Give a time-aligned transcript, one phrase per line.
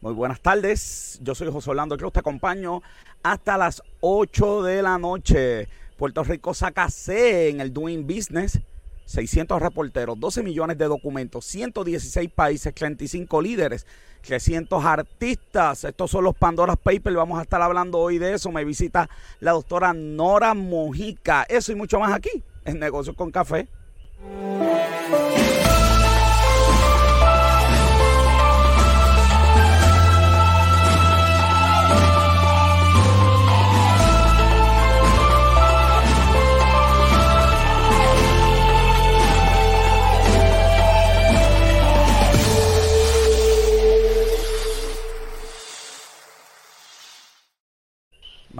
[0.00, 2.80] Muy buenas tardes, yo soy José Orlando Cruz, te acompaño
[3.22, 5.68] hasta las 8 de la noche.
[5.98, 8.60] Puerto Rico saca C en el Doing Business,
[9.04, 13.86] 600 reporteros, 12 millones de documentos, 116 países, 35 líderes,
[14.22, 15.84] 300 artistas.
[15.84, 18.50] Estos son los Pandora Papers, vamos a estar hablando hoy de eso.
[18.50, 19.10] Me visita
[19.40, 21.42] la doctora Nora Mojica.
[21.42, 23.68] Eso y mucho más aquí en Negocios con Café.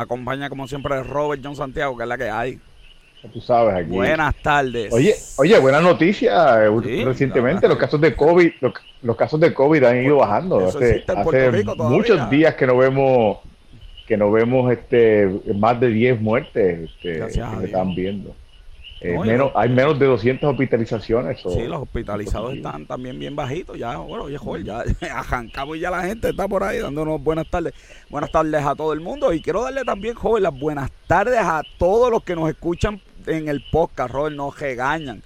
[0.01, 2.59] Me acompaña como siempre Robert John Santiago, que es la que hay.
[3.35, 3.91] Tú sabes aquí.
[3.91, 4.91] Buenas tardes.
[4.95, 6.65] Oye, oye, buena noticia.
[6.65, 10.67] eh, Recientemente los casos de COVID, los, los casos de COVID han ido bajando.
[10.67, 13.39] Eso Hace, hace muchos días que no vemos
[14.09, 18.35] que no vemos este más de 10 muertes este, que se están viendo.
[19.03, 21.41] Eh, menos, hay menos de 200 hospitalizaciones.
[21.47, 23.79] o- Sí, los hospitalizados están también bien bajitos.
[23.79, 24.83] Ya, bueno, oye, joder, ya
[25.15, 27.73] arrancamos y ya la gente está por ahí dándonos buenas tardes.
[28.11, 29.33] Buenas tardes a todo el mundo.
[29.33, 33.49] Y quiero darle también, joven, las buenas tardes a todos los que nos escuchan en
[33.49, 34.37] el podcast, Robert.
[34.37, 35.23] Nos regañan.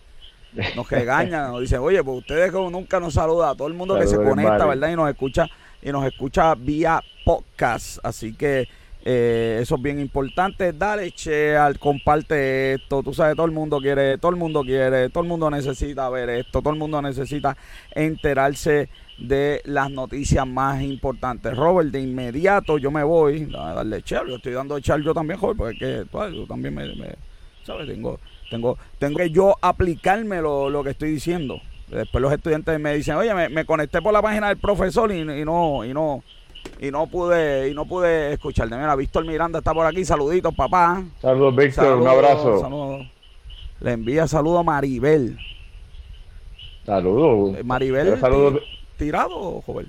[0.77, 1.51] Nos regañan.
[1.51, 3.49] Nos dicen, oye, pues ustedes como nunca nos saludan.
[3.51, 4.67] A todo el mundo que se conecta.
[4.67, 4.91] ¿verdad?
[4.93, 5.47] Y nos escucha
[5.83, 7.99] y nos escucha vía podcast.
[8.05, 8.69] Así que
[9.07, 10.73] eh, eso es bien importante.
[10.73, 13.03] Dale, share, comparte esto.
[13.03, 16.31] Tú sabes, todo el mundo quiere, todo el mundo quiere, todo el mundo necesita ver
[16.31, 17.55] esto, todo el mundo necesita
[17.95, 18.89] enterarse
[19.19, 21.55] de las noticias más importantes.
[21.55, 24.27] Robert, de inmediato yo me voy a darle share.
[24.27, 27.15] Yo estoy dando share yo también, joven, porque es que yo también me,
[27.63, 27.87] ¿sabes?
[27.87, 31.61] Tengo, tengo, tengo que yo aplicarme lo, lo que estoy diciendo.
[31.89, 35.21] Después los estudiantes me dicen, oye, me, me conecté por la página del profesor y,
[35.21, 36.25] y no, y no,
[36.81, 38.75] y no pude, y no pude escucharte.
[38.77, 41.03] Mira, Víctor Miranda está por aquí, saluditos, papá.
[41.21, 42.61] Saludos, Víctor, un Saludos, abrazo.
[42.61, 43.07] saludos.
[43.81, 45.39] Le envía saludo a Maribel.
[46.85, 47.59] Saludos.
[47.59, 48.61] Eh, Maribel, Saludos
[48.99, 49.89] ti- tirado, joven.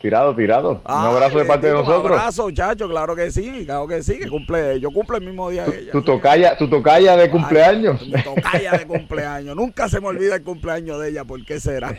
[0.00, 0.82] Tirado, tirado.
[0.84, 2.12] un abrazo de parte de nosotros.
[2.12, 5.50] Un abrazo, chacho, claro que sí, claro que sí, que cumple, yo cumplo el mismo
[5.50, 5.92] día que ella.
[5.92, 8.00] Tu tocaya, tu tocaya de cumpleaños.
[8.00, 9.56] Ay, mi tocaya de cumpleaños.
[9.56, 11.96] Nunca se me olvida el cumpleaños de ella, ¿por qué será?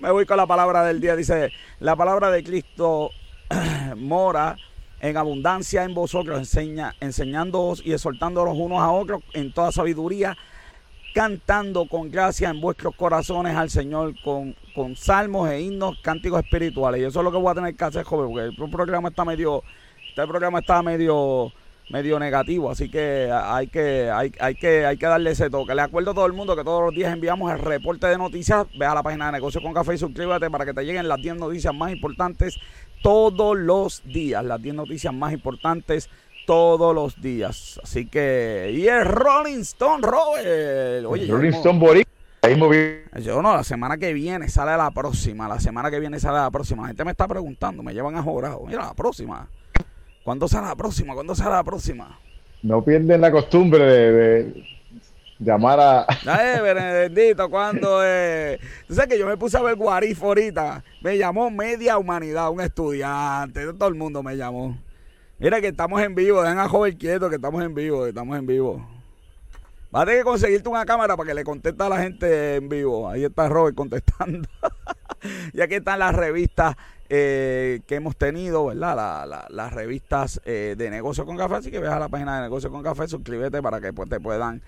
[0.00, 1.16] Me voy con la palabra del día.
[1.16, 1.50] Dice,
[1.80, 3.10] la palabra de Cristo
[3.96, 4.56] mora
[5.00, 10.36] en abundancia en vosotros, enseña, enseñándoos y exhortándolos unos a otros en toda sabiduría,
[11.16, 17.00] cantando con gracia en vuestros corazones al Señor con, con salmos e himnos, cánticos espirituales.
[17.00, 19.24] Y eso es lo que voy a tener que hacer, joven, porque el programa está
[19.24, 19.62] medio,
[20.10, 21.50] este programa está medio
[21.88, 25.74] medio negativo, así que hay que, hay, hay que, hay que darle ese toque.
[25.74, 28.66] Le acuerdo a todo el mundo que todos los días enviamos el reporte de noticias.
[28.78, 31.22] Ve a la página de Negocios con Café y suscríbete para que te lleguen las
[31.22, 32.58] 10 noticias más importantes
[33.02, 34.44] todos los días.
[34.44, 36.10] Las 10 noticias más importantes
[36.46, 37.80] todos los días.
[37.82, 41.04] Así que, y el Rolling Stone, Robert.
[41.06, 42.12] Oye, Rolling ya Stone Boricua.
[43.20, 45.48] Yo no, la semana que viene sale la próxima.
[45.48, 46.82] La semana que viene sale la próxima.
[46.82, 48.62] La gente me está preguntando, me llevan a jorado.
[48.66, 49.48] Mira, la próxima.
[50.24, 51.14] ¿Cuándo sale la próxima?
[51.14, 52.18] ¿Cuándo sale la próxima?
[52.62, 54.66] No pierden la costumbre de, de
[55.38, 56.06] llamar a.
[56.26, 58.58] Ay, bendito, cuando eh?
[58.86, 60.84] Tú sabes que yo me puse a ver Guarif ahorita.
[61.02, 63.72] Me llamó Media Humanidad, un estudiante.
[63.72, 64.76] Todo el mundo me llamó.
[65.38, 68.46] Mira que estamos en vivo, dejen a joven quieto que estamos en vivo, estamos en
[68.46, 68.86] vivo.
[69.90, 73.08] Vas a conseguirte una cámara para que le conteste a la gente en vivo.
[73.08, 74.48] Ahí está Robert contestando.
[75.52, 76.74] y aquí están las revistas
[77.08, 78.96] eh, que hemos tenido, ¿verdad?
[78.96, 81.56] La- la- las revistas eh, de Negocio con Café.
[81.56, 84.18] Así que ve a la página de Negocio con Café, suscríbete para que pues, te
[84.20, 84.60] puedan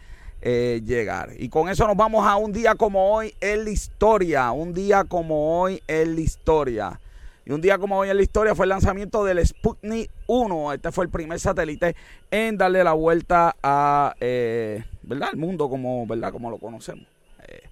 [0.43, 1.31] eh, llegar.
[1.39, 4.53] Y con eso nos vamos a un día como hoy en la historia.
[4.53, 7.01] Un día como hoy en la historia.
[7.49, 10.75] Y un día como hoy en la historia fue el lanzamiento del Sputnik 1.
[10.75, 11.97] Este fue el primer satélite
[12.31, 15.31] en darle la vuelta a, eh, ¿verdad?
[15.33, 16.31] al mundo como, ¿verdad?
[16.31, 17.07] como lo conocemos.
[17.49, 17.63] Eh,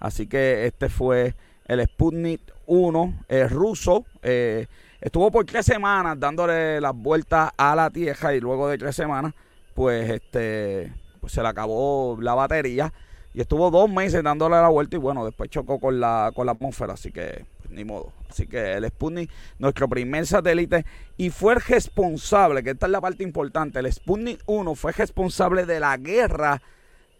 [0.00, 1.36] así que este fue
[1.66, 4.04] el Sputnik 1 eh, ruso.
[4.20, 4.66] eh,
[5.00, 9.32] estuvo por tres semanas dándole las vueltas a la Tierra y luego de tres semanas,
[9.74, 12.92] pues este pues se le acabó la batería
[13.32, 16.52] y estuvo dos meses dándole la vuelta y bueno, después chocó con la, con la
[16.52, 18.12] atmósfera, así que ni modo.
[18.28, 20.84] Así que el Sputnik, nuestro primer satélite,
[21.16, 25.66] y fue el responsable, que esta es la parte importante, el Sputnik 1 fue responsable
[25.66, 26.62] de la guerra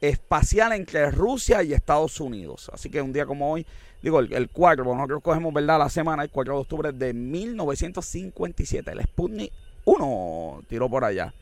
[0.00, 2.70] espacial entre Rusia y Estados Unidos.
[2.72, 3.66] Así que un día como hoy,
[4.02, 5.78] digo, el, el 4, porque nosotros cogemos, ¿verdad?
[5.78, 9.52] La semana, el 4 de octubre de 1957, el Sputnik
[9.84, 11.34] 1 tiró por allá.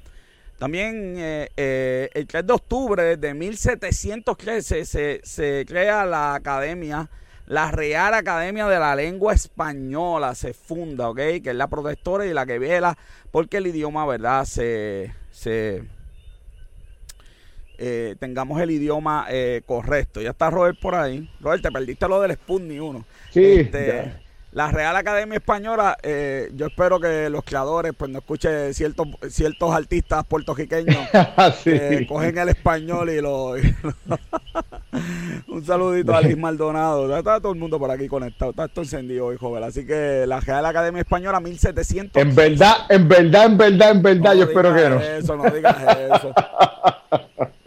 [0.59, 7.09] También eh, eh, el 3 de octubre de 1713 se, se crea la Academia
[7.49, 11.17] La Real Academia de la Lengua Española se funda, ¿ok?
[11.17, 12.99] Que es la protectora y la que vela
[13.31, 14.45] porque el idioma, ¿verdad?
[14.45, 15.83] Se, se
[17.79, 20.21] eh, tengamos el idioma eh, correcto.
[20.21, 21.31] Ya está Robert por ahí.
[21.41, 23.05] Robert, te perdiste lo del Sputnik 1.
[23.31, 23.45] Sí.
[23.45, 24.13] Este,
[24.53, 29.75] la Real Academia Española, eh, yo espero que los creadores pues no escuchen ciertos ciertos
[29.75, 30.97] artistas puertorriqueños
[31.65, 33.55] que cogen el español y lo...
[35.49, 37.17] Un saludito a Liz Maldonado.
[37.17, 38.53] Está todo el mundo por aquí conectado.
[38.53, 39.63] Está todo encendido hoy, joven.
[39.63, 42.21] Así que la Real Academia Española 1700...
[42.21, 45.01] En verdad, en verdad, en verdad, en verdad, yo espero que no.
[45.01, 45.77] Eso, no digas
[46.15, 46.33] eso.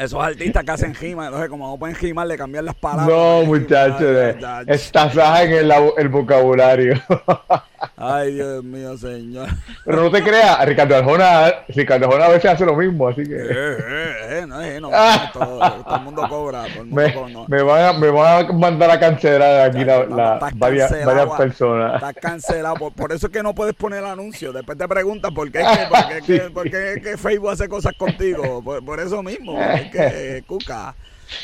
[0.00, 3.06] Esos artistas que hacen rima, entonces como no pueden rimar, le cambian las palabras.
[3.06, 4.34] No, muchachos,
[4.66, 6.94] estás en el, el vocabulario.
[7.96, 9.48] Ay, Dios mío, señor.
[9.84, 13.34] Pero no te creas, Ricardo Arjona, Ricardo Arjona a veces hace lo mismo, así que.
[13.34, 14.90] Eh, eh, eh, no, eh, no,
[15.32, 16.62] todo, todo, el mundo cobra.
[16.62, 17.46] Todo el mundo me, cobra, no.
[17.48, 21.94] me, van a, me van a mandar a cancelar aquí la, la, varias, varias, personas.
[21.94, 24.52] Estás cancelado, por, por, eso es que no puedes poner anuncio.
[24.52, 26.50] Después te preguntan por qué es que, por qué, sí.
[26.52, 28.62] por qué es que Facebook hace cosas contigo.
[28.62, 29.58] Por, por eso mismo,
[29.90, 30.94] que, Cuca.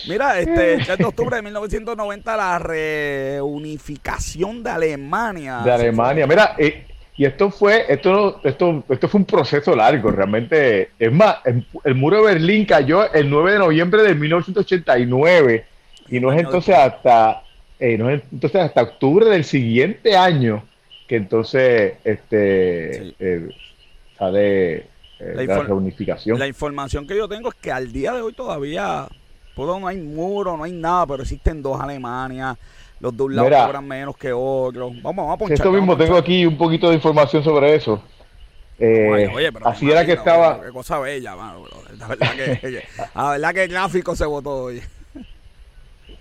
[0.08, 5.60] Mira, este, el 3 de octubre de 1990, la reunificación de Alemania.
[5.64, 6.26] De Alemania.
[6.26, 10.90] Mira, eh, y esto fue, esto, esto, esto fue un proceso largo, realmente.
[10.98, 15.64] Es más, el, el, muro de Berlín cayó el 9 de noviembre de 1989
[16.08, 17.42] y no es entonces hasta,
[17.78, 20.64] eh, no es entonces hasta octubre del siguiente año
[21.06, 23.16] que entonces este sí.
[23.20, 23.48] eh,
[24.18, 24.86] sale
[25.18, 26.38] la, la reunificación.
[26.38, 29.08] La información que yo tengo es que al día de hoy todavía
[29.54, 32.58] todo no hay muro, no hay nada, pero existen dos Alemanias.
[33.00, 34.92] Los de un lado Mira, cobran menos que otros.
[35.02, 35.56] Vamos, vamos a ponchar.
[35.56, 38.02] Esto mismo, tengo aquí un poquito de información sobre eso.
[38.78, 40.60] Eh, oye, oye, pero así era que estaba.
[40.60, 41.64] Qué cosa bella, mano.
[41.98, 42.84] La verdad que,
[43.14, 44.82] la verdad que el gráfico se votó hoy.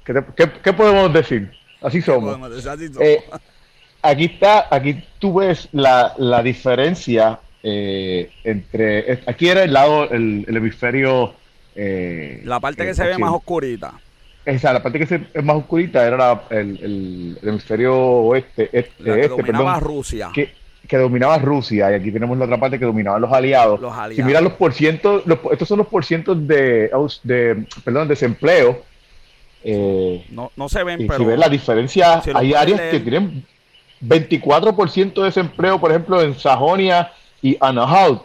[0.05, 1.51] ¿Qué, qué, ¿Qué, podemos decir?
[1.81, 2.49] Así somos.
[2.49, 2.69] Decir?
[2.69, 3.01] Así somos.
[3.01, 3.23] Eh,
[4.01, 9.19] aquí está, aquí tú ves la, la diferencia eh, entre.
[9.25, 11.33] Aquí era el lado, el, el hemisferio
[11.75, 13.93] eh, la parte que se ve más oscurita.
[14.45, 18.69] Esa, la parte que se ve más oscurita era la, el, el, el, hemisferio oeste,
[18.71, 20.29] este, la que este, dominaba perdón, Rusia.
[20.33, 20.53] Que,
[20.87, 23.81] que, dominaba Rusia, y aquí tenemos la otra parte que dominaban los aliados.
[23.81, 24.15] Los aliados.
[24.15, 26.91] Si miras los porcientos, los, estos son los porcientos de,
[27.23, 28.83] de perdón, desempleo.
[29.63, 31.19] Eh, no, no se ven, y pero.
[31.19, 32.91] Si ves la diferencia, si hay áreas leer.
[32.91, 33.45] que tienen
[34.01, 37.11] 24% de desempleo, por ejemplo, en Sajonia
[37.45, 38.23] y Anhalt.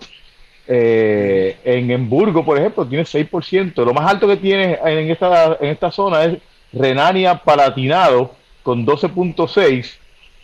[0.67, 3.85] Eh, en Hamburgo, por ejemplo, tiene 6%.
[3.85, 6.39] Lo más alto que tiene en esta, en esta zona es
[6.73, 9.91] Renania Palatinado con 12.6.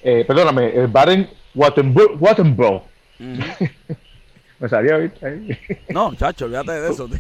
[0.03, 2.83] Eh, perdóname, Baden-Württemberg.
[3.19, 3.71] Uh -huh.
[4.59, 5.59] Me salía, ¿viste?
[5.89, 7.09] No, chacho, olvídate de eso.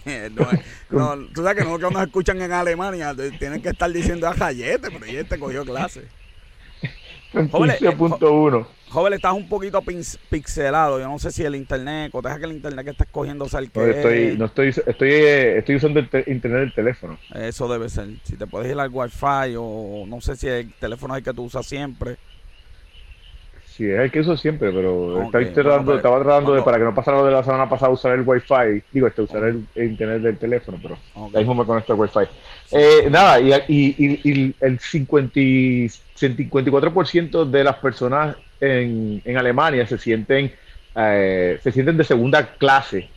[0.91, 4.26] No, no, tú sabes que no que nos escuchan en Alemania tienen que estar diciendo
[4.26, 6.05] a Jayete, pero Jayete cogió clase.
[7.32, 8.67] 15.1.
[8.96, 9.82] Joven, estás un poquito
[10.31, 10.98] pixelado.
[10.98, 13.60] Yo no sé si el internet, o deja que el internet que estás cogiendo sea
[13.60, 13.78] el que.
[13.78, 17.19] No estoy, no estoy, estoy, estoy usando el internet del teléfono.
[17.34, 18.08] Eso debe ser.
[18.22, 21.34] Si te puedes ir al wifi o no sé si el teléfono es el que
[21.34, 22.16] tú usas siempre.
[23.66, 25.44] Sí, es el que uso siempre, pero okay.
[25.44, 28.12] estaba tratando, estaba tratando de, para que no pasara lo de la semana pasada, usar
[28.12, 28.82] el wifi.
[28.93, 29.50] Digo, este, usar okay.
[29.50, 31.37] el, el, internet del teléfono, pero okay.
[31.37, 32.20] ahí mismo me conecto al wifi.
[32.64, 32.76] Sí.
[32.78, 39.98] Eh, nada, y, y, y, el 50, 54% de las personas en, en Alemania se
[39.98, 40.53] sienten,
[40.94, 43.08] eh, se sienten de segunda clase.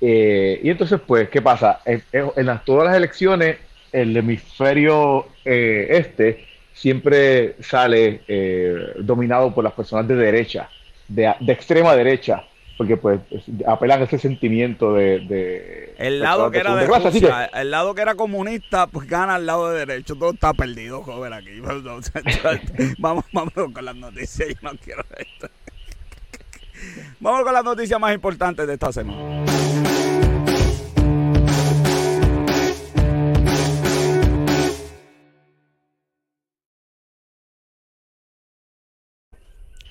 [0.00, 1.80] Eh, y entonces, pues, ¿qué pasa?
[1.84, 3.56] En, en las, todas las elecciones,
[3.92, 10.68] el hemisferio eh, este siempre sale eh, dominado por las personas de derecha,
[11.08, 12.44] de, de, extrema derecha,
[12.78, 13.20] porque pues
[13.66, 15.18] apelan a ese sentimiento de...
[15.18, 19.34] de el lado que era de, Rusia, que, el lado que era comunista, pues gana
[19.34, 21.60] al lado de derecho, todo está perdido, joven, aquí.
[22.98, 25.48] vamos, vamos con las noticias, yo no quiero esto.
[27.20, 29.44] Vamos con las noticias más importantes de esta semana.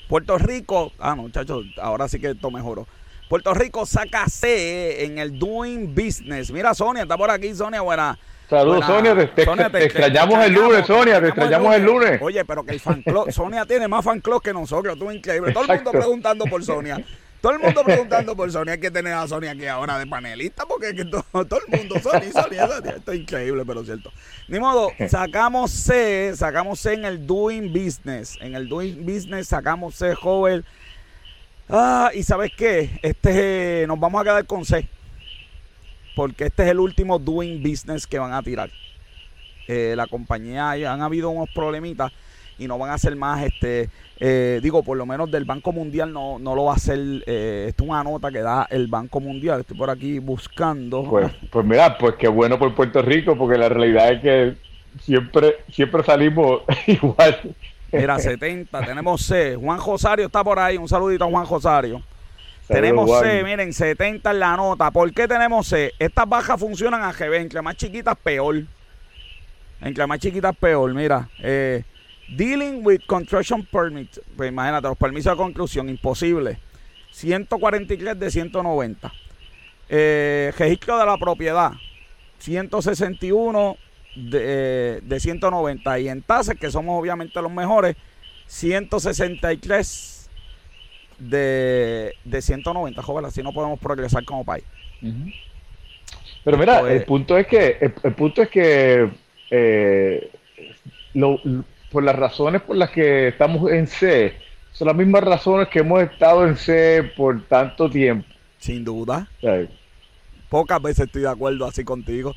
[0.07, 2.87] Puerto Rico, ah, no, muchachos, ahora sí que esto mejoró.
[3.27, 6.49] Puerto Rico saca C en el Doing Business.
[6.49, 8.17] Mira, Sonia, está por aquí, Sonia, buena.
[8.49, 11.99] Saludos, Sonia, te, te, Sonia, te, te extrañamos el lunes, Sonia, te extrañamos el lunes.
[11.99, 12.21] el lunes.
[12.21, 15.51] Oye, pero que el fan club, Sonia tiene más fan club que nosotros, tú increíble.
[15.51, 16.97] Todo el mundo preguntando por Sonia.
[17.47, 18.73] Todo el mundo preguntando por Sonia.
[18.73, 21.77] Hay que tener a Sonia aquí ahora de panelista porque es que todo, todo, el
[21.79, 22.91] mundo, Sonia, Sonia, Sonia.
[22.97, 24.11] Esto es increíble, pero cierto.
[24.49, 28.37] Ni modo, sacamos C, sacamos C en el Doing Business.
[28.41, 30.65] En el Doing Business sacamos C, joven.
[31.69, 32.99] Ah, y ¿sabes qué?
[33.01, 34.85] Este, nos vamos a quedar con C.
[36.17, 38.69] Porque este es el último Doing Business que van a tirar.
[39.69, 42.11] eh, la compañía han habido unos problemitas
[42.59, 46.11] y no van a ser más, este, eh, digo, por lo menos del Banco Mundial
[46.11, 49.19] no, no lo va a hacer, eh, esto es una nota que da el Banco
[49.19, 51.03] Mundial, estoy por aquí buscando.
[51.03, 54.55] Pues, pues mira, pues qué bueno por Puerto Rico, porque la realidad es que
[55.01, 57.55] siempre, siempre salimos igual.
[57.91, 62.01] Mira, 70, tenemos C, Juan Josario está por ahí, un saludito a Juan Josario.
[62.67, 64.91] tenemos C, miren, 70 en la nota.
[64.91, 65.93] ¿Por qué tenemos C?
[65.99, 68.63] Estas bajas funcionan a GB, entre más chiquitas peor.
[69.79, 71.29] Entre más chiquitas peor, mira.
[71.39, 71.83] Eh,
[72.29, 74.19] Dealing with construction permits.
[74.35, 76.59] Pues imagínate, los permisos de construcción, imposible.
[77.11, 79.13] 143 de 190.
[79.89, 81.71] Eh, registro de la propiedad,
[82.39, 83.77] 161
[84.15, 85.99] de, de 190.
[85.99, 87.95] Y en tasas, que somos obviamente los mejores,
[88.47, 90.29] 163
[91.19, 93.01] de, de 190.
[93.01, 94.65] Joven, así no podemos progresar como país.
[96.43, 99.09] Pero mira, el punto es que, el, punto es que
[99.49, 100.31] eh,
[101.13, 101.39] lo,
[101.91, 104.37] por las razones por las que estamos en C,
[104.71, 108.27] son las mismas razones que hemos estado en C por tanto tiempo.
[108.59, 109.27] Sin duda.
[110.49, 112.33] Pocas veces estoy de acuerdo así contigo.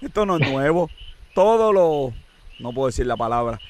[0.00, 0.90] Esto no es nuevo.
[1.34, 2.12] Todos los,
[2.58, 3.60] no puedo decir la palabra,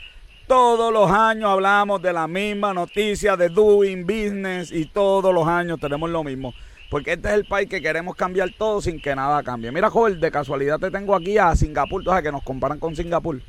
[0.49, 5.79] todos los años hablamos de la misma noticia de doing business y todos los años
[5.79, 6.55] tenemos lo mismo.
[6.89, 9.71] Porque este es el país que queremos cambiar todo sin que nada cambie.
[9.71, 12.97] Mira, joven, de casualidad te tengo aquí a Singapur, tú sabes que nos comparan con
[12.97, 13.43] Singapur.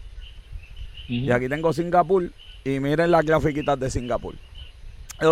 [1.10, 2.32] Y aquí tengo Singapur
[2.64, 4.36] y miren las grafiquitas de Singapur.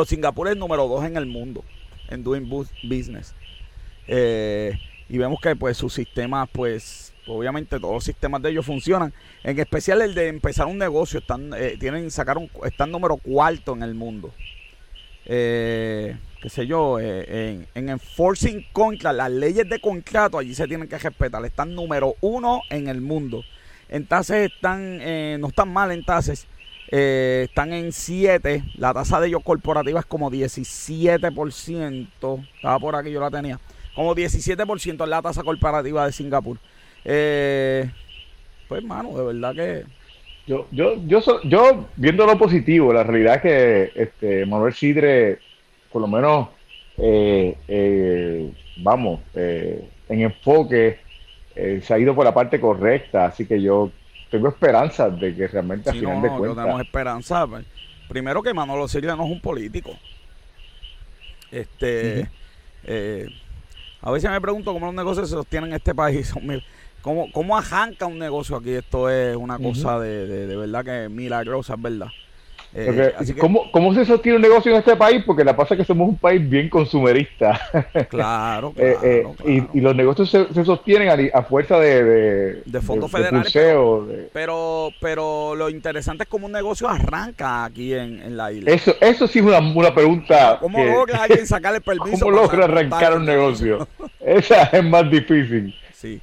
[0.05, 1.63] Singapur es número dos en el mundo
[2.09, 2.49] en doing
[2.83, 3.33] business.
[4.07, 4.77] Eh,
[5.09, 9.13] y vemos que pues sus sistemas, pues obviamente todos los sistemas de ellos funcionan.
[9.43, 13.83] En especial el de empezar un negocio, están, eh, tienen, sacaron, están número cuarto en
[13.83, 14.33] el mundo.
[15.25, 20.87] Eh, qué sé yo, en, en, enforcing contract, las leyes de contrato allí se tienen
[20.87, 21.43] que respetar.
[21.45, 23.43] Están número uno en el mundo.
[23.89, 26.03] En tases están, eh, no están mal en.
[26.89, 28.63] Eh, están en 7.
[28.75, 32.45] La tasa de ellos corporativa es como 17%.
[32.55, 33.59] Estaba por aquí, yo la tenía.
[33.95, 36.57] Como 17% es la tasa corporativa de Singapur.
[37.03, 37.89] Eh,
[38.67, 39.85] pues, mano, de verdad que.
[40.45, 45.39] Yo, yo, yo, yo, viendo lo positivo, la realidad es que este, Manuel Sidre,
[45.91, 46.47] por lo menos,
[48.77, 50.99] vamos, en enfoque,
[51.57, 53.91] eh, se ha ido por la parte correcta, así que yo
[54.29, 56.63] tengo esperanza de que realmente al final de cuentas.
[56.63, 57.47] tenemos esperanza.
[58.07, 59.91] Primero que Manolo Silva no es un político.
[61.51, 62.29] Este,
[62.83, 63.27] eh,
[64.01, 66.33] a veces me pregunto cómo los negocios se sostienen en este país.
[67.01, 68.71] ¿Cómo, cómo arranca un negocio aquí?
[68.71, 72.07] Esto es una cosa de, de, de verdad que milagrosa, es verdad.
[72.73, 75.23] Eh, ¿cómo, se sostiene un negocio en este país?
[75.25, 77.59] Porque la pasa es que somos un país bien consumerista.
[78.09, 83.51] Claro, eh, eh, claro, Y, los negocios se, sostienen a, fuerza de, de, fondos federales.
[84.33, 88.71] pero, pero, lo interesante es cómo un negocio arranca aquí en, la isla.
[88.71, 90.57] Eso, eso sí es una, una pregunta.
[90.59, 92.25] ¿Cómo logra alguien sacar el permiso?
[92.25, 93.87] ¿Cómo logra arrancar un negocio?
[94.19, 95.73] Esa es más difícil.
[95.93, 96.21] Sí.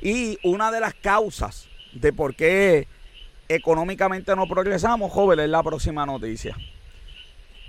[0.00, 2.88] Y una de las causas de por qué
[3.54, 6.56] económicamente no progresamos, joven, es la próxima noticia.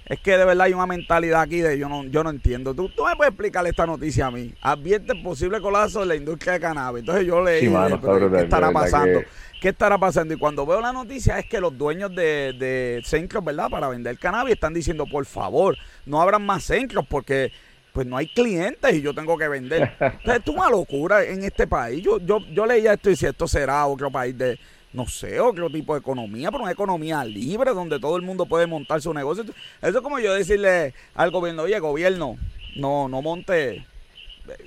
[0.06, 2.74] Es que de verdad hay una mentalidad aquí de yo no, yo no entiendo.
[2.74, 4.54] ¿Tú, tú me puedes explicar esta noticia a mí.
[4.62, 7.00] Advierte posible colapso en la industria de cannabis.
[7.02, 9.22] Entonces yo leí, ¿qué estará pasando?
[9.62, 10.34] ¿Qué estará pasando?
[10.34, 13.70] Y cuando veo la noticia es que los dueños de, de centros, ¿verdad?
[13.70, 17.54] Para vender cannabis están diciendo, por favor, no abran más centros porque
[17.94, 19.94] pues no hay clientes y yo tengo que vender.
[20.00, 22.04] Entonces, es una locura en este país.
[22.04, 24.60] Yo, yo, yo leía esto y si esto será otro país de,
[24.94, 28.68] no sé, otro tipo de economía, pero una economía libre donde todo el mundo puede
[28.68, 29.44] montar su negocio.
[29.44, 32.38] Eso es como yo decirle al gobierno, oye, gobierno,
[32.76, 33.86] no, no monte,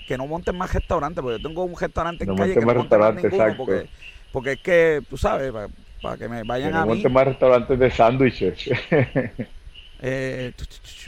[0.07, 2.99] que no monten más restaurantes, porque yo tengo un restaurante en calle que no monte
[2.99, 3.89] más ninguno, porque,
[4.33, 5.53] porque es que, tú sabes,
[6.03, 8.71] para, que me vayan que no a monten más restaurantes de sándwiches.
[10.01, 10.53] eh,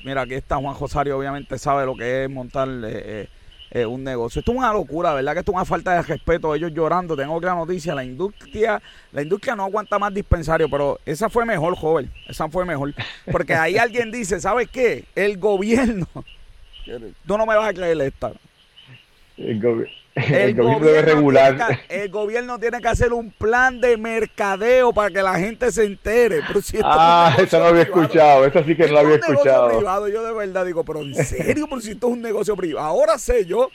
[0.04, 2.68] mira, aquí está Juan Josario, obviamente sabe lo que es montar...
[2.84, 3.28] Eh,
[3.70, 4.40] eh un negocio.
[4.40, 5.32] Esto es una locura, ¿verdad?
[5.34, 6.54] Que esto es una falta de respeto.
[6.54, 7.16] Ellos llorando.
[7.16, 7.94] Tengo otra noticia.
[7.94, 8.80] La industria,
[9.12, 12.10] la industria no aguanta más dispensario, pero esa fue mejor, joven.
[12.26, 12.94] Esa fue mejor.
[13.30, 15.04] Porque ahí alguien dice, ¿sabes qué?
[15.14, 16.06] El gobierno.
[17.26, 18.32] Tú no me vas a creer esta.
[19.36, 19.94] El, gobierno,
[20.24, 21.80] debe regular.
[21.88, 26.40] el gobierno tiene que hacer un plan de mercadeo para que la gente se entere.
[26.84, 28.44] ah, eso no había escuchado.
[28.44, 29.68] Eso sí que no lo había escuchado.
[29.68, 32.86] Privado, yo de verdad digo, pero en serio, por si esto es un negocio privado.
[32.86, 33.68] Ahora sé yo.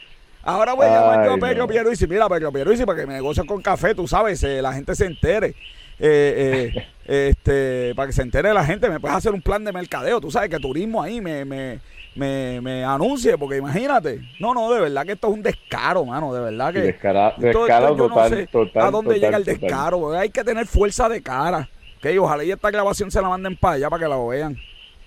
[0.46, 2.06] Ahora voy a llamar yo a Pedro Pierluisi.
[2.06, 5.06] Mira, Pedro Pierluisi, para que me negocie con café, tú sabes, eh, la gente se
[5.06, 5.56] entere.
[6.00, 6.88] eh, eh,
[7.30, 10.20] este, para que se entere la gente, me puedes hacer un plan de mercadeo.
[10.20, 11.80] Tú sabes que turismo ahí me, me,
[12.16, 14.22] me, me anuncie, porque imagínate.
[14.40, 16.82] No, no, de verdad que esto es un descaro, mano, de verdad que.
[16.82, 20.12] descaro total, total, ¿A dónde llega el descaro?
[20.18, 21.70] Hay que tener fuerza de cara.
[22.02, 24.58] Que ojalá y esta grabación se la manden para allá para que la vean.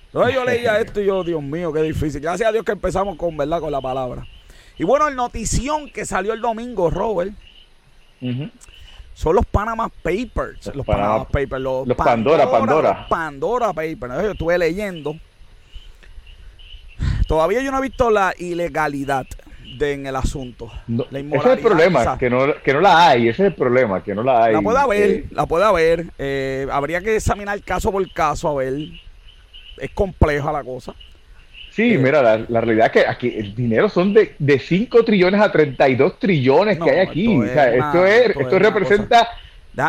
[0.07, 2.21] Entonces yo leía esto y yo, Dios mío, qué difícil.
[2.21, 3.61] Gracias a Dios que empezamos con, ¿verdad?
[3.61, 4.27] Con la palabra.
[4.79, 7.33] Y bueno, el notición que salió el domingo, Robert,
[9.15, 10.75] son los Panama Papers.
[10.75, 11.61] Los, Panama, Papers.
[11.63, 13.07] Los, Pandora, Pandora.
[13.09, 14.23] Pandora Papers.
[14.23, 15.17] Yo estuve leyendo.
[17.27, 19.27] Todavía yo no he visto la ilegalidad
[19.79, 20.71] de, en el asunto.
[20.87, 23.29] la ese es el problema, que, no, que no la hay.
[23.29, 24.55] Ese es el problema, que no la hay.
[24.55, 26.07] La puede haber, eh, la puede haber.
[26.19, 28.75] Eh, habría que examinar caso por caso, a ver.
[29.79, 30.95] Es compleja la cosa.
[31.71, 35.41] Sí, eh, mira, la, realidad es que aquí el dinero son de, de 5 trillones
[35.41, 37.43] a 32 trillones que hay aquí.
[37.43, 39.29] Esto, es, esto, representa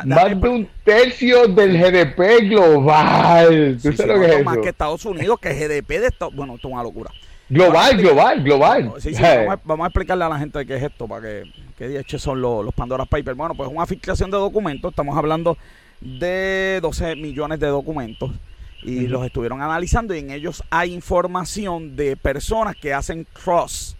[0.03, 3.77] más de un tercio del GDP global.
[3.81, 6.67] ¿Tú sabes lo que es más que Estados Unidos, que GDP de Estados Bueno, esto
[6.67, 7.09] es una locura.
[7.49, 8.93] Global, global, global.
[8.99, 9.23] Sí, sí,
[9.63, 12.73] vamos, a, explicarle a la gente qué es esto, para que, qué son los, los
[12.73, 13.37] Pandora Papers.
[13.37, 15.57] Bueno, pues una filtración de documentos, estamos hablando
[16.01, 18.31] de 12 millones de documentos
[18.83, 23.97] y los estuvieron analizando y en ellos hay información de personas que hacen cross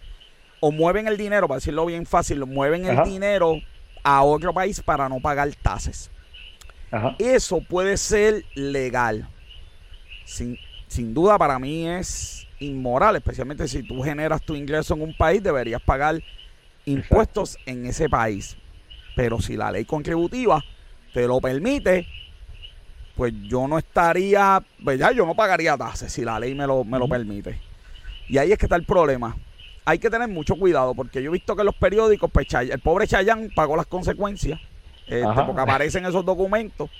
[0.60, 3.56] o mueven el dinero, para decirlo bien fácil, mueven el dinero
[4.02, 6.10] a otro país para no pagar tasas.
[7.18, 9.28] Eso puede ser legal.
[10.24, 15.16] Sin, sin duda para mí es inmoral, especialmente si tú generas tu ingreso en un
[15.16, 16.22] país, deberías pagar
[16.84, 18.56] impuestos en ese país.
[19.16, 20.64] Pero si la ley contributiva
[21.12, 22.06] te lo permite,
[23.16, 26.84] pues yo no estaría, pues ya yo no pagaría tasas si la ley me lo,
[26.84, 27.58] me lo permite.
[28.28, 29.36] Y ahí es que está el problema.
[29.84, 33.06] Hay que tener mucho cuidado porque yo he visto que los periódicos, pues el pobre
[33.06, 34.60] Chayán pagó las consecuencias,
[35.06, 36.90] este, porque aparecen esos documentos.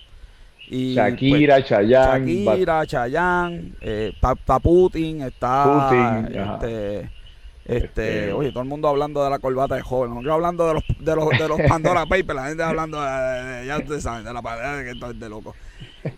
[0.71, 2.27] Y, Shakira, pues, Chayán.
[2.27, 7.11] Shakira, Chayán, eh, está, Putin, está Putin, este,
[7.65, 10.85] este, oye, todo el mundo hablando de la corbata de joven, yo hablando de los,
[10.99, 14.43] de los, de los Pandora Papers, la gente hablando de, ya ustedes saben, de la
[14.43, 15.55] pared que de loco.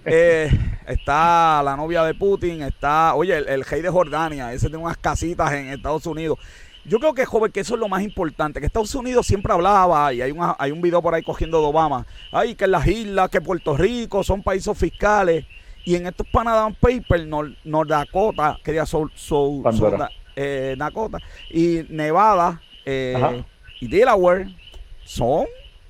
[0.04, 0.50] Eh,
[0.86, 5.52] está la novia de Putin, está, oye, el, rey de Jordania, ese tiene unas casitas
[5.52, 6.38] en Estados Unidos.
[6.84, 10.12] Yo creo que, joven, que eso es lo más importante, que Estados Unidos siempre hablaba,
[10.12, 13.28] y hay, una, hay un video por ahí cogiendo de Obama, ay, que las islas,
[13.30, 15.44] que Puerto Rico son países fiscales,
[15.84, 19.10] y en estos Panama Papers, North, Dakota, que ya son,
[20.36, 21.18] eh, Dakota,
[21.50, 23.42] y Nevada, eh,
[23.80, 24.48] y Delaware,
[25.04, 25.46] son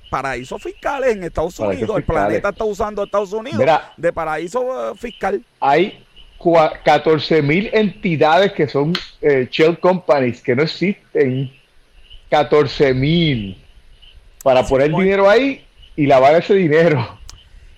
[0.09, 1.97] paraísos fiscales en Estados Unidos.
[1.97, 3.63] El planeta está usando Estados Unidos
[3.95, 5.41] de paraíso eh, fiscal.
[5.59, 6.03] Hay
[6.83, 11.51] 14 mil entidades que son eh, shell companies que no existen.
[12.29, 13.57] 14 mil
[14.43, 17.19] para poner dinero ahí y lavar ese dinero.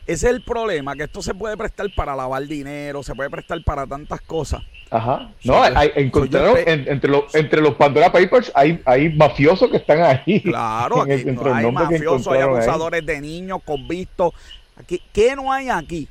[0.06, 3.64] Ese es el problema, que esto se puede prestar para lavar dinero, se puede prestar
[3.64, 4.62] para tantas cosas.
[4.92, 5.32] Ajá.
[5.44, 10.42] No, hay, encontraron entre, los, entre los Pandora Papers hay, hay mafiosos que están ahí.
[10.42, 14.34] Claro, aquí hay mafiosos, hay abusadores de niños, convictos.
[14.76, 16.08] Aquí, ¿Qué no hay aquí?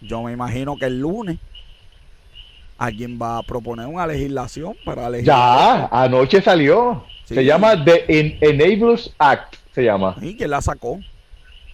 [0.00, 1.38] Yo me imagino que el lunes
[2.76, 5.36] alguien va a proponer una legislación para legislar.
[5.36, 7.04] Ya, anoche salió.
[7.24, 8.04] Se llama The
[8.40, 10.16] Enablers Act, se llama.
[10.22, 10.98] ¿Y quién la sacó?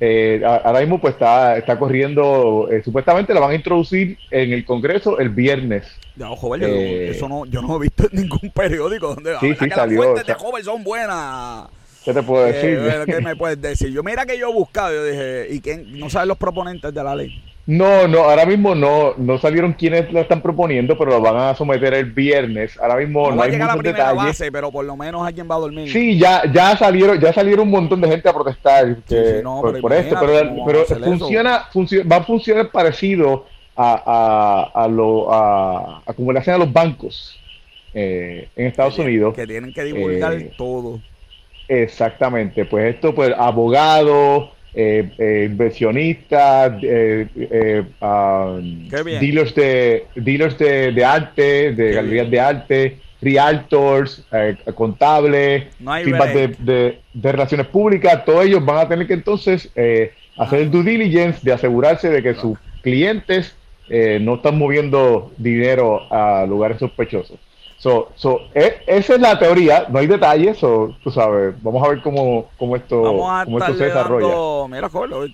[0.00, 4.64] Eh, ahora mismo pues está, está corriendo, eh, supuestamente la van a introducir en el
[4.64, 5.84] Congreso el viernes.
[6.16, 9.70] Ya, joven, eh, eso no, yo no he visto en ningún periódico donde sí, sí,
[9.70, 11.68] salió, las fuentes de joven son buenas.
[12.04, 12.78] ¿Qué te puedo decir?
[13.06, 13.90] ¿Qué me puedes decir?
[13.90, 17.04] Yo mira que yo he buscado, yo dije, ¿y quién no saben los proponentes de
[17.04, 17.42] la ley?
[17.66, 21.55] No, no, ahora mismo no, no salieron quienes lo están proponiendo, pero lo van a
[21.55, 22.79] someter el viernes.
[22.79, 24.22] Ahora mismo no, hay muchos detalles.
[24.22, 25.90] Base, pero por lo menos alguien va a dormir.
[25.90, 28.96] Sí, ya, ya salieron, ya salieron un montón de gente a protestar
[29.81, 30.16] por, esto,
[30.66, 31.68] pero, funciona,
[32.11, 36.70] va a funcionar parecido a, a, a lo, a, a como le hacen a los
[36.70, 37.40] bancos
[37.94, 39.35] eh, en Estados Unidos.
[39.35, 41.00] Que tienen que divulgar eh, todo.
[41.66, 51.04] Exactamente, pues esto, pues abogados eh, eh, inversionistas, eh, eh um, dealers de dealers de,
[51.04, 54.26] arte, de galerías de arte, realtors,
[54.74, 55.66] contables,
[56.02, 59.70] firmas de, relaciones públicas, todos ellos van a tener que entonces
[60.37, 63.54] hacer el due diligence de asegurarse de que sus clientes
[64.20, 67.38] no están moviendo dinero a lugares sospechosos.
[67.85, 71.90] So, so, e, esa es la teoría, no hay detalles, o tú sabes, vamos a
[71.90, 74.75] ver cómo, cómo esto, cómo esto se desarrolla.
[74.75, 75.31] mira, joder,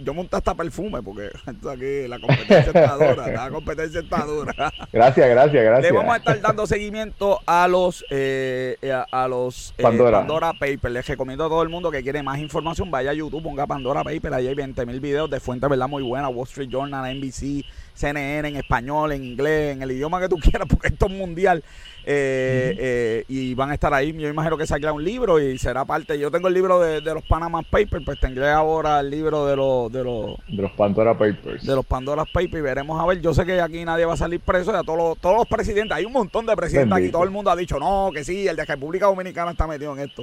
[0.02, 4.72] yo monté hasta perfume porque aquí la competencia está dura, la competencia está dura.
[4.92, 5.92] Gracias, gracias, gracias.
[5.92, 8.76] Le vamos a estar dando seguimiento a los eh,
[9.12, 10.18] a, los eh, Pandora.
[10.18, 10.90] Pandora Paper.
[10.90, 14.02] Les recomiendo a todo el mundo que quiere más información, vaya a YouTube, ponga Pandora
[14.02, 15.86] Paper, ahí hay 20 mil videos de fuentes, ¿verdad?
[15.86, 20.28] Muy buena, Wall Street Journal, NBC, CNN en español, en inglés, en el idioma que
[20.28, 21.62] tú quieras, porque esto es mundial.
[22.06, 24.12] Eh, eh, y van a estar ahí.
[24.12, 26.18] Yo imagino que sacará un libro y será parte.
[26.18, 29.90] Yo tengo el libro de, los Panama Papers, pues tendré ahora el libro de los
[29.90, 31.64] de los, de los Pandora Papers.
[31.64, 33.22] De los Pandora Papers y veremos a ver.
[33.22, 34.72] Yo sé que aquí nadie va a salir preso.
[34.72, 37.10] Ya todos los, todos los presidentes, hay un montón de presidentes aquí.
[37.10, 40.00] Todo el mundo ha dicho no, que sí, el de República Dominicana está metido en
[40.00, 40.22] esto.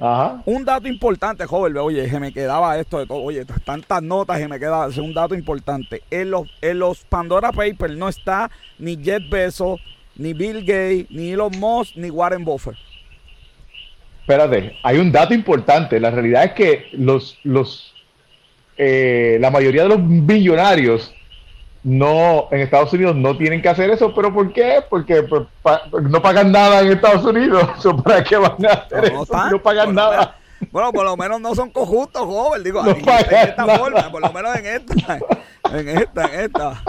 [0.00, 0.42] Ajá.
[0.44, 4.46] Un dato importante, joven, oye, que me quedaba esto de todo, oye, tantas notas y
[4.46, 6.02] me quedaba, es un dato importante.
[6.10, 9.80] En los, en los Pandora Papers no está ni Jet Bezos,
[10.14, 12.76] ni Bill Gates, ni Elon Musk, ni Warren Buffett.
[14.20, 15.98] Espérate, hay un dato importante.
[15.98, 17.94] La realidad es que los, los,
[18.76, 21.14] eh, la mayoría de los billonarios
[21.82, 24.82] no en Estados Unidos no tienen que hacer eso, pero ¿por qué?
[24.88, 25.44] Porque pues,
[26.02, 27.64] no pagan nada en Estados Unidos.
[28.04, 29.50] ¿Para qué van a hacer eso?
[29.50, 30.36] No pagan nada.
[30.72, 32.64] Bueno, por lo menos no son conjuntos, joven.
[32.64, 35.18] Digo, en, esta forma, por lo menos en esta,
[35.72, 36.82] en esta, en esta.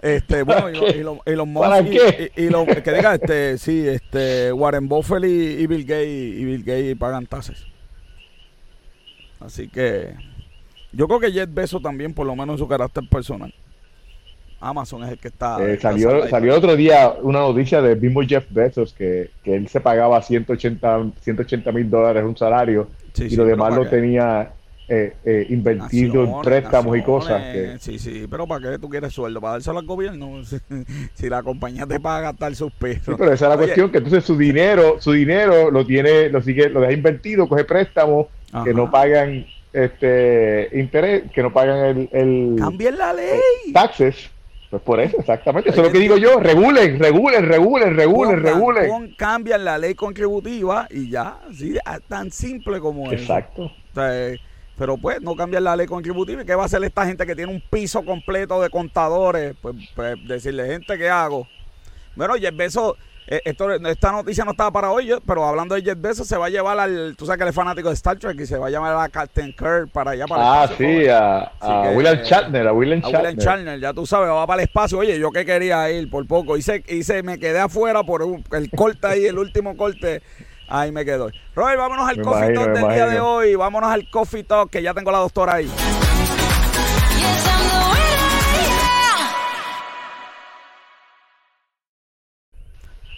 [0.00, 1.18] Este, bueno, y, los y, los
[2.36, 6.96] y, lo, que diga, este, sí, este, Warren Buffett y, Bill Gates y Bill Gates
[6.98, 7.64] pagan tasas.
[9.40, 10.14] Así que
[10.92, 13.54] yo creo que Jeff Bezos también, por lo menos en su carácter personal.
[14.68, 15.58] Amazon es el que está.
[15.60, 19.80] Eh, salió salió otro día una noticia de mismo Jeff Bezos que, que él se
[19.80, 24.52] pagaba 180 mil dólares un salario y lo demás lo tenía
[24.88, 27.42] eh, eh, invertido en préstamos y cosas.
[27.42, 27.76] Que...
[27.78, 29.40] Sí, sí, pero ¿para qué tú quieres sueldo?
[29.40, 30.42] ¿Para dárselo al gobierno?
[31.14, 33.06] si la compañía te paga gastar sus pesos.
[33.06, 36.42] Sí, pero esa es la cuestión, que entonces su dinero su dinero lo tiene lo
[36.42, 38.26] sigue lo deja invertido, coge préstamos
[38.64, 42.08] que no pagan este interés, que no pagan el...
[42.12, 43.40] el Cambien la ley.
[43.72, 44.30] taxes.
[44.74, 45.70] Pues por eso, exactamente.
[45.70, 46.40] Eso es lo que digo yo.
[46.40, 49.14] Regulen, regulen, regulen, regulen, regulen.
[49.14, 51.38] cambian la ley contributiva y ya.
[51.48, 53.22] Así, tan simple como eso.
[53.22, 53.70] Exacto.
[54.76, 56.42] pero pues no cambian la ley contributiva.
[56.42, 59.54] ¿Y qué va a hacer esta gente que tiene un piso completo de contadores?
[59.62, 61.46] Pues, pues decirle, gente, ¿qué hago?
[62.16, 65.82] Bueno, y el beso eh, esto, esta noticia no estaba para hoy, pero hablando de
[65.82, 67.14] Jet Bezos, se va a llevar al.
[67.16, 69.08] Tú sabes que él es fanático de Star Trek y se va a llamar a
[69.08, 70.26] Captain Kirk para allá.
[70.26, 71.50] Para ah, sí, a,
[71.94, 72.68] William Shatner.
[72.68, 73.80] A William Shatner.
[73.80, 74.98] ya tú sabes, va para el espacio.
[74.98, 76.56] Oye, yo que quería ir por poco.
[76.56, 80.22] Hice, hice, me quedé afuera por el corte ahí, el último corte.
[80.68, 81.30] Ahí me quedo.
[81.54, 83.54] Robert, vámonos al Coffee Talk del día de hoy.
[83.54, 85.70] Vámonos al Coffee Talk, que ya tengo la doctora ahí.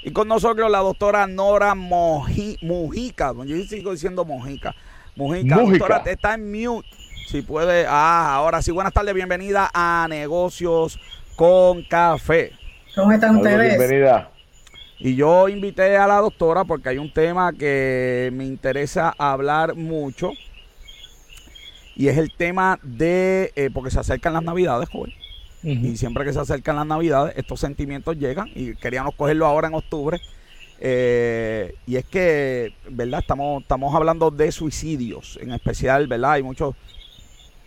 [0.07, 3.35] Y con nosotros la doctora Nora Mujica.
[3.45, 4.73] Yo sigo diciendo Mojica.
[5.17, 5.57] Mujica.
[5.57, 6.89] Doctora, está en mute.
[7.27, 7.87] Si puede.
[7.89, 8.71] Ah, ahora sí.
[8.71, 9.13] Buenas tardes.
[9.17, 11.01] Bienvenida a Negocios
[11.35, 12.53] con Café.
[12.95, 13.77] ¿Cómo están ustedes?
[13.77, 14.31] Bienvenida.
[15.01, 20.31] Y yo invité a la doctora porque hay un tema que me interesa hablar mucho.
[21.97, 23.53] Y es el tema de.
[23.57, 25.13] Eh, porque se acercan las Navidades, joven.
[25.69, 29.75] Y siempre que se acercan las navidades, estos sentimientos llegan y queríamos cogerlo ahora en
[29.75, 30.21] octubre.
[30.79, 33.19] Eh, y es que, ¿verdad?
[33.21, 36.33] Estamos, estamos hablando de suicidios, en especial, ¿verdad?
[36.33, 36.77] Hay muchos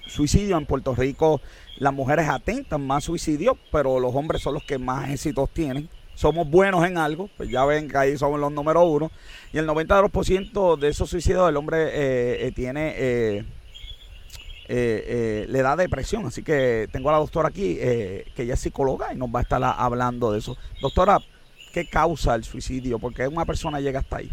[0.07, 1.41] suicidios en Puerto Rico.
[1.77, 5.89] Las mujeres atentan más suicidios, pero los hombres son los que más éxitos tienen.
[6.15, 9.11] Somos buenos en algo, pues ya ven que ahí somos los número uno.
[9.51, 13.45] Y el 92% de esos suicidios el hombre eh, eh, tiene
[14.71, 16.27] eh, eh, le da depresión.
[16.27, 19.39] Así que tengo a la doctora aquí, eh, que ella es psicóloga y nos va
[19.39, 20.57] a estar hablando de eso.
[20.79, 21.17] Doctora,
[21.73, 22.99] ¿qué causa el suicidio?
[22.99, 24.31] ¿Por qué una persona llega hasta ahí?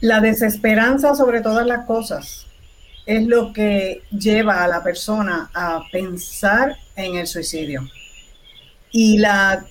[0.00, 2.46] La desesperanza sobre todas las cosas
[3.04, 7.86] es lo que lleva a la persona a pensar en el suicidio.
[8.92, 9.66] Y la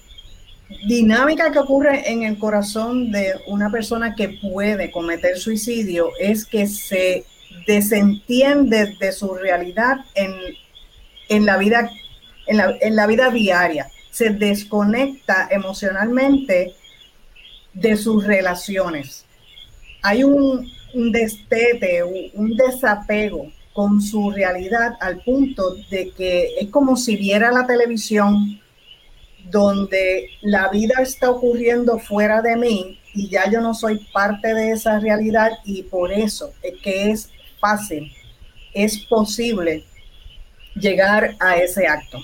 [0.88, 6.68] dinámica que ocurre en el corazón de una persona que puede cometer suicidio es que
[6.68, 7.26] se
[7.66, 11.90] desentiende de su realidad en, la vida,
[12.48, 16.74] en la, vida diaria, se desconecta emocionalmente
[17.74, 19.26] de sus relaciones.
[20.02, 20.72] Hay un,
[21.12, 27.68] destete, un, desapego con su realidad al punto de que es como si viera la
[27.68, 28.62] televisión
[29.50, 34.72] donde la vida está ocurriendo fuera de mí y ya yo no soy parte de
[34.72, 37.30] esa realidad y por eso es que es
[37.66, 38.12] fácil,
[38.74, 39.84] es posible
[40.76, 42.20] llegar a ese acto.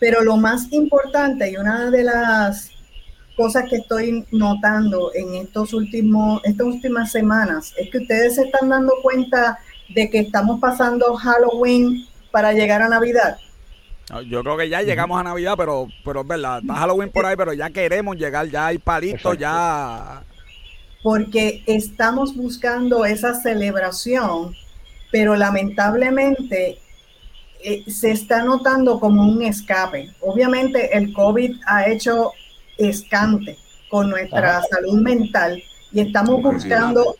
[0.00, 2.70] Pero lo más importante y una de las
[3.36, 8.68] cosas que estoy notando en estos últimos, estas últimas semanas es que ustedes se están
[8.68, 9.58] dando cuenta
[9.94, 13.38] de que estamos pasando Halloween para llegar a Navidad.
[14.28, 17.36] Yo creo que ya llegamos a Navidad, pero, pero es verdad, está Halloween por ahí,
[17.36, 20.22] pero ya queremos llegar, ya hay palitos, ya.
[21.02, 24.54] Porque estamos buscando esa celebración,
[25.14, 26.78] pero lamentablemente
[27.62, 30.10] eh, se está notando como un escape.
[30.20, 32.32] Obviamente el COVID ha hecho
[32.76, 33.56] escante
[33.88, 37.14] con nuestra salud mental y estamos buscando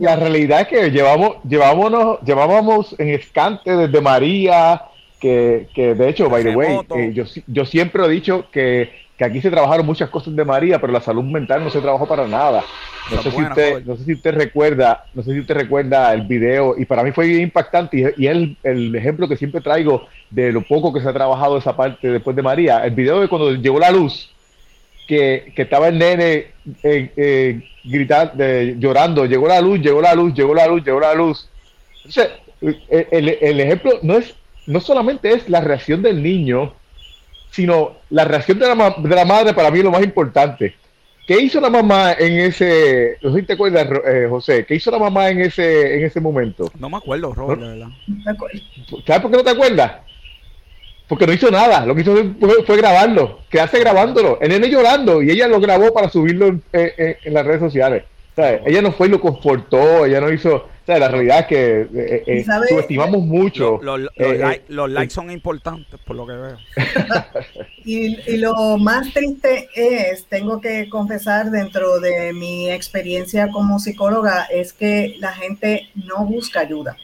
[0.00, 4.82] la, realidad es que llevamos, llevámonos, llevábamos en escante desde María,
[5.20, 9.24] que, que de hecho, by the way, eh, yo, yo siempre he dicho que, que,
[9.24, 12.26] aquí se trabajaron muchas cosas de María, pero la salud mental no se trabajó para
[12.26, 12.64] nada.
[13.10, 16.22] No sé, si usted, no sé si usted recuerda, no sé si usted recuerda el
[16.22, 20.06] video, y para mí fue impactante, y, y es el, el, ejemplo que siempre traigo
[20.30, 22.84] de lo poco que se ha trabajado esa parte después de María.
[22.84, 24.34] El video de cuando llegó la luz,
[25.06, 26.46] que, estaba el nene
[26.82, 28.44] eh, eh, gritando,
[28.78, 31.48] llorando, llegó la luz, llegó la luz, llegó la luz, llegó la luz.
[32.04, 34.34] Entonces, el, el, ejemplo no es,
[34.66, 36.72] no solamente es la reacción del niño,
[37.54, 40.74] sino la reacción de la, de la madre para mí es lo más importante.
[41.26, 44.90] ¿Qué hizo la mamá en ese, no sé si te acuerdas, eh, José, qué hizo
[44.90, 46.70] la mamá en ese, en ese momento?
[46.78, 47.68] No me acuerdo, Robert, ¿No?
[47.68, 47.88] verdad.
[49.06, 49.92] ¿Sabes por qué no te acuerdas?
[51.06, 52.16] porque no hizo nada, lo que hizo
[52.66, 57.34] fue, grabarlo, quedarse grabándolo, el nene llorando y ella lo grabó para subirlo en, en,
[57.34, 58.04] las redes sociales.
[58.36, 62.44] Ella no fue y lo confortó, ella no hizo, la realidad es que eh, eh
[62.68, 63.80] subestimamos mucho.
[64.16, 66.58] Eh, los likes son importantes, por lo que veo.
[67.84, 74.46] y, y, lo más triste es, tengo que confesar dentro de mi experiencia como psicóloga,
[74.50, 76.96] es que la gente no busca ayuda.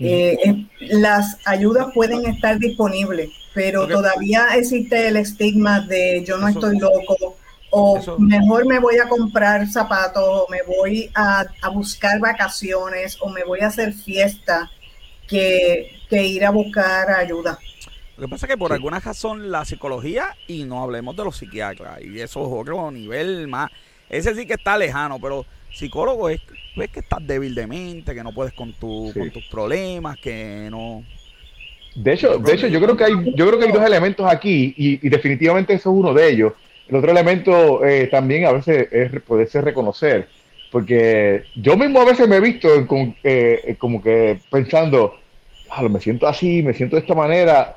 [0.00, 6.46] Eh, eh, las ayudas pueden estar disponibles, pero todavía existe el estigma de yo no
[6.46, 7.36] estoy loco
[7.70, 13.44] o mejor me voy a comprar zapatos o me voy a, buscar vacaciones o me
[13.44, 14.70] voy a hacer fiesta
[15.26, 17.58] que, ir a buscar ayuda.
[18.16, 21.36] Lo que pasa es que por alguna razón la psicología, y no hablemos de los
[21.36, 23.70] psiquiatras, y eso es otro nivel más,
[24.08, 26.40] ese sí que está lejano, pero psicólogo es
[26.78, 30.68] ves que estás débil de mente, que no puedes con, tu, con tus problemas, que
[30.70, 31.04] no...
[31.94, 34.72] De hecho, de hecho, yo creo que hay, yo creo que hay dos elementos aquí
[34.76, 36.52] y, definitivamente eso es uno de ellos.
[36.88, 40.28] El otro elemento eh, también a veces es poder ser reconocer,
[40.72, 42.68] porque yo mismo a veces me he visto
[43.22, 45.14] eh, como que pensando,
[45.90, 47.76] me siento así, me siento de esta manera.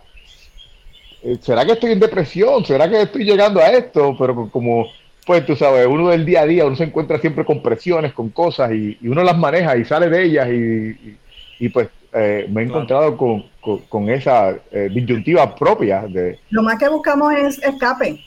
[1.23, 2.65] Eh, ¿Será que estoy en depresión?
[2.65, 4.15] ¿Será que estoy llegando a esto?
[4.17, 4.87] Pero como
[5.25, 8.29] pues tú sabes, uno del día a día, uno se encuentra siempre con presiones, con
[8.29, 13.15] cosas, y, uno las maneja y sale de ellas, y, pues eh, me he encontrado
[13.15, 16.01] con, esa eh, disyuntiva propia.
[16.07, 18.19] de Lo más que buscamos es escape,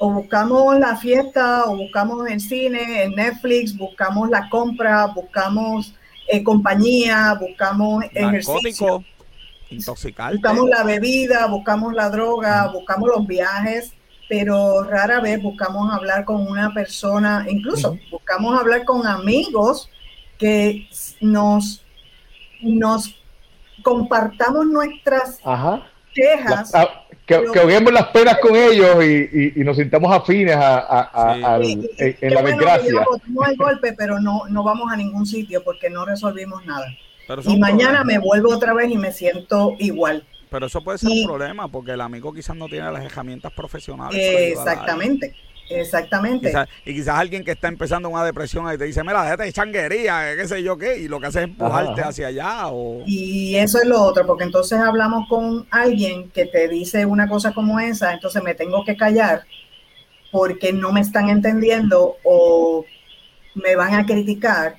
[0.00, 5.94] o buscamos la fiesta, o buscamos el cine, en Netflix, buscamos la compra, buscamos
[6.26, 9.04] eh, compañía, buscamos ejercicio.
[9.68, 10.38] Intoxicante.
[10.38, 13.94] Buscamos la bebida, buscamos la droga, buscamos los viajes
[14.30, 19.90] pero rara vez buscamos hablar con una persona, incluso buscamos hablar con amigos
[20.38, 20.88] que
[21.20, 21.84] nos,
[22.62, 23.12] nos
[23.82, 25.40] compartamos nuestras
[26.14, 26.72] quejas.
[26.76, 26.88] Ah,
[27.30, 33.04] que, que las penas con ellos y, y, nos sintamos afines a, en, la desgracia.
[33.28, 36.86] No hay golpe, pero no, no vamos a ningún sitio porque no resolvimos nada.
[37.46, 40.24] y mañana me vuelvo otra vez y me siento igual.
[40.50, 44.18] Pero eso puede ser un problema porque el amigo quizás no tiene las herramientas profesionales.
[44.18, 45.34] exactamente.
[45.70, 46.52] Exactamente.
[46.84, 50.34] y quizás alguien que está empezando una depresión y te dice, mira, déjate de changuería,
[50.36, 52.68] qué sé yo qué, y lo que hace es empujarte hacia allá.
[52.68, 53.02] O...
[53.06, 57.52] Y eso es lo otro, porque entonces hablamos con alguien que te dice una cosa
[57.52, 59.44] como esa, entonces me tengo que callar
[60.32, 62.84] porque no me están entendiendo o
[63.54, 64.76] me van a criticar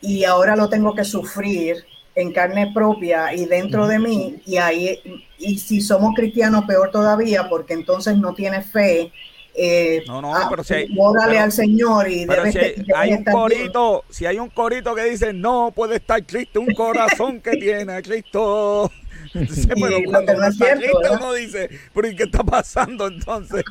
[0.00, 1.84] y ahora lo tengo que sufrir
[2.14, 5.00] en carne propia y dentro de mí, y ahí,
[5.38, 9.12] y si somos cristianos, peor todavía, porque entonces no tienes fe.
[9.56, 14.40] Eh, no, no, pero si hay, al Señor y si hay, un corito, si hay
[14.40, 18.90] un corito que dice no puede estar Cristo, un corazón que tiene Cristo.
[19.32, 23.62] pero cuando no está Cristo, uno dice, pero ¿y qué está pasando entonces?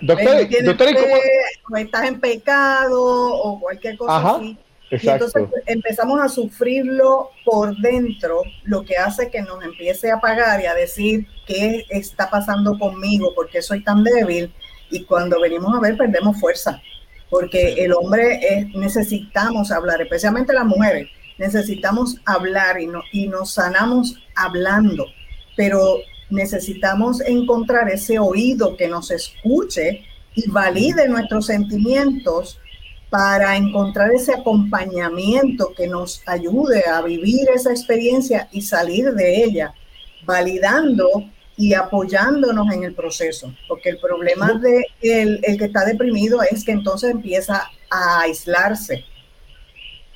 [0.00, 0.88] doctor, doctor,
[1.64, 1.76] ¿cómo?
[1.76, 4.58] estás en pecado o cualquier cosa así
[4.90, 10.60] y entonces empezamos a sufrirlo por dentro, lo que hace que nos empiece a pagar
[10.62, 14.52] y a decir qué está pasando conmigo, por qué soy tan débil.
[14.90, 16.80] Y cuando venimos a ver, perdemos fuerza,
[17.28, 23.52] porque el hombre es, necesitamos hablar, especialmente las mujeres, necesitamos hablar y, no, y nos
[23.52, 25.04] sanamos hablando,
[25.56, 25.98] pero
[26.30, 32.58] necesitamos encontrar ese oído que nos escuche y valide nuestros sentimientos
[33.10, 39.72] para encontrar ese acompañamiento que nos ayude a vivir esa experiencia y salir de ella,
[40.24, 41.08] validando
[41.56, 46.72] y apoyándonos en el proceso, porque el problema de el, que está deprimido es que
[46.72, 49.04] entonces empieza a aislarse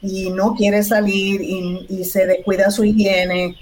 [0.01, 3.57] y no quiere salir y, se descuida su higiene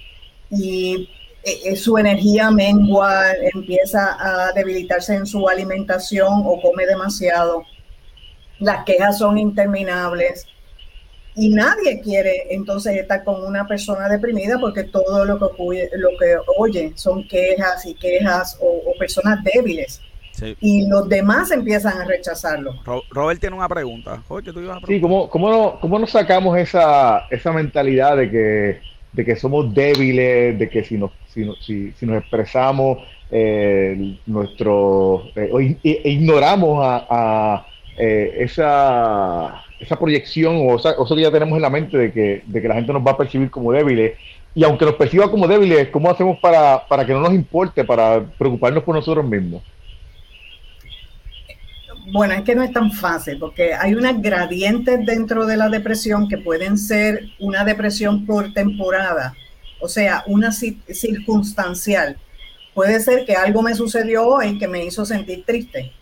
[0.51, 1.09] y
[1.43, 7.64] eh, eh, su energía mengua, empieza a debilitarse en su alimentación o come demasiado.
[8.61, 10.46] Las quejas son interminables
[11.37, 16.37] y nadie quiere entonces estar con una persona deprimida porque todo lo que, lo que
[16.59, 20.03] oye son quejas y quejas o, personas débiles.
[20.61, 22.75] Y los demás empiezan a rechazarlo.
[23.11, 24.23] Robert tiene una pregunta.
[24.87, 28.81] Sí, ¿cómo, cómo, cómo nos sacamos esa, esa mentalidad de que,
[29.12, 32.99] de que somos débiles, de que si nos, si, si, si nos expresamos
[33.31, 37.66] eh, nuestro eh, e ignoramos a, a
[38.01, 42.63] eh, esa esa proyección o, eso que ya tenemos en la mente de que, de
[42.63, 44.13] que la gente nos va a percibir como débiles.
[44.55, 48.23] Y aunque nos perciba como débiles, ¿cómo hacemos para, para que no nos importe, para
[48.23, 49.63] preocuparnos por nosotros mismos?
[52.13, 56.29] Bueno, es que no es tan fácil porque hay unas gradientes dentro de la depresión
[56.29, 59.35] que pueden ser una depresión por temporada,
[59.81, 62.17] o sea, una circunstancial.
[62.75, 65.93] Puede ser que algo me sucedió hoy que me hizo sentir triste.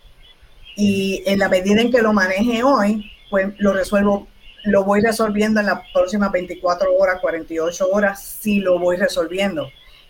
[0.79, 4.29] Y en la medida en que lo maneje hoy, pues lo resuelvo,
[4.63, 9.67] lo voy resolviendo en las próximas 24 horas, 48 horas, sí lo voy resolviendo.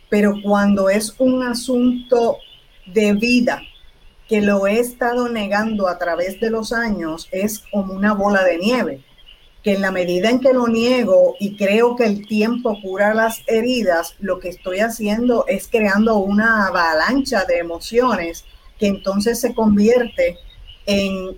[0.09, 2.37] Pero cuando es un asunto
[2.85, 3.63] de vida
[4.27, 8.59] que lo he estado negando a través de los años, es como una bola de
[8.59, 9.03] nieve,
[9.63, 13.41] que en la medida en que lo niego y creo que el tiempo cura las
[13.47, 18.45] heridas, lo que estoy haciendo es creando una avalancha de emociones
[18.77, 20.37] que entonces se convierte
[20.85, 21.37] en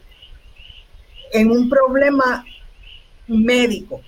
[1.33, 2.45] un problema
[3.27, 4.01] médico.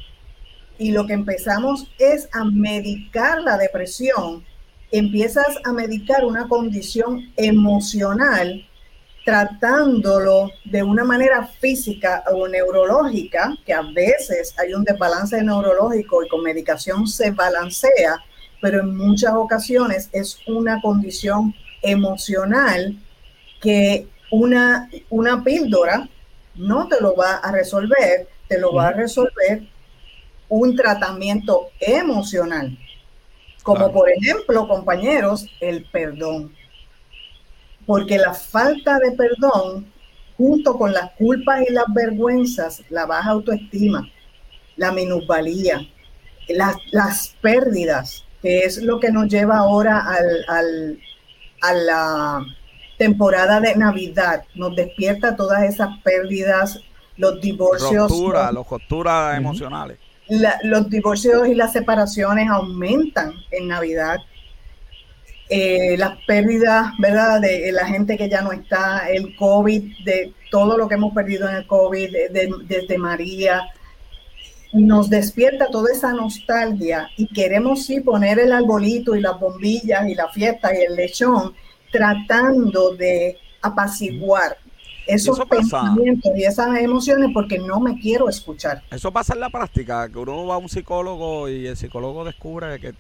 [0.78, 4.44] Y lo que empezamos es a medicar la depresión,
[4.92, 8.68] empiezas a medicar una condición emocional
[9.24, 16.28] tratándolo de una manera física o neurológica, que a veces hay un desbalance neurológico y
[16.28, 18.18] con medicación se balancea,
[18.62, 22.98] pero en muchas ocasiones es una condición emocional
[23.62, 26.10] que una, una píldora
[26.56, 29.62] no te lo va a resolver, te lo va a resolver
[30.50, 32.78] un tratamiento emocional,
[33.62, 36.54] como por ejemplo, compañeros, el perdón.
[37.86, 39.92] Porque la falta de perdón,
[40.36, 44.10] junto con las culpas y las vergüenzas, la baja autoestima,
[44.78, 45.80] la minusvalía,
[46.48, 51.00] las, las pérdidas, que es lo que nos lleva ahora al, al,
[51.62, 52.46] a la
[53.04, 56.80] temporada de Navidad nos despierta todas esas pérdidas,
[57.18, 58.10] los divorcios.
[58.54, 59.98] los costuras emocionales.
[60.64, 64.20] los divorcios y las separaciones aumentan en Navidad.
[65.50, 67.42] Eh, las pérdidas, ¿verdad?
[67.42, 71.50] De la gente que ya no está, el COVID, de todo lo que hemos perdido
[71.50, 72.10] en el COVID,
[72.66, 73.68] desde María,
[74.72, 80.16] nos despierta toda esa nostalgia y queremos sí poner el arbolito y las bombillas y
[80.16, 81.54] la fiesta y el lechón,
[81.94, 84.58] tratando de apaciguar
[85.08, 88.82] esos pensamientos y esas emociones porque no me quiero escuchar.
[88.92, 92.80] Eso pasa en la práctica, que uno va a un psicólogo y el psicólogo descubre
[92.80, 92.94] que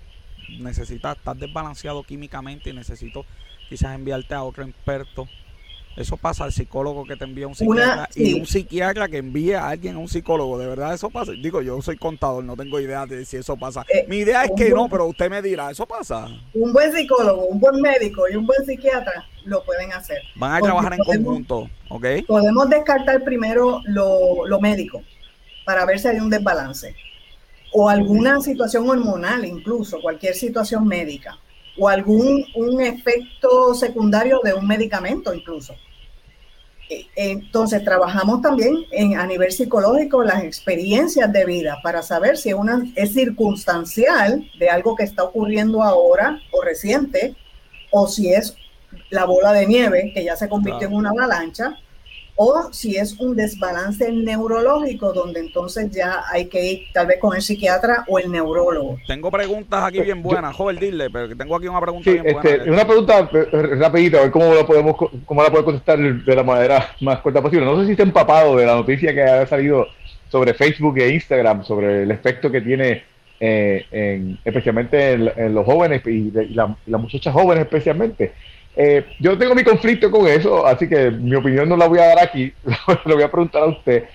[0.60, 3.26] necesita estar desbalanceado químicamente y necesito
[3.68, 5.28] quizás enviarte a otro experto
[5.96, 9.70] eso pasa al psicólogo que te envía un psiquiatra y un psiquiatra que envía a
[9.70, 10.58] alguien a un psicólogo.
[10.58, 11.34] De verdad, eso pasa.
[11.34, 13.86] Digo, yo soy contador, no tengo idea de si eso pasa.
[13.94, 16.28] Eh, Mi idea es que no, pero usted me dirá, ¿eso pasa?
[16.54, 20.18] Un buen psicólogo, un buen médico y un buen psiquiatra lo pueden hacer.
[20.36, 22.06] Van a trabajar en conjunto, ¿ok?
[22.28, 25.04] Podemos descartar primero lo, lo médico
[25.66, 26.96] para ver si hay un desbalance
[27.72, 31.38] o alguna situación hormonal, incluso cualquier situación médica
[31.78, 35.76] o algún un efecto secundario de un medicamento incluso.
[36.90, 42.54] E, entonces, trabajamos también en, a nivel psicológico las experiencias de vida para saber si
[42.54, 47.36] una es circunstancial de algo que está ocurriendo ahora o reciente,
[47.92, 48.56] o si es
[49.10, 51.78] la bola de nieve que ya se convirtió en una avalancha,
[52.36, 57.36] o si es un desbalance neurológico donde entonces ya hay que ir tal vez con
[57.36, 58.98] el psiquiatra o el neurólogo.
[59.08, 62.74] Tengo preguntas aquí bien buenas, joven, dile, pero tengo aquí una pregunta bien este, buena.
[62.74, 66.43] Una pregunta eh, rapidita, a ver cómo la podemos cómo la puede contestar de la
[66.43, 67.65] manera más corta posible.
[67.65, 69.88] No sé si está empapado de la noticia que ha salido
[70.30, 73.03] sobre Facebook e Instagram, sobre el efecto que tiene
[73.39, 78.34] en, especialmente en, los jóvenes y, las muchachas jóvenes especialmente.
[78.76, 82.07] Eh, yo tengo mi conflicto con eso, así que mi opinión no la voy a
[82.07, 82.51] dar aquí,
[83.05, 84.05] lo voy a preguntar a usted.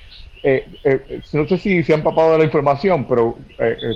[0.42, 3.36] Eh, eh, no sé si se han papado de la información, pero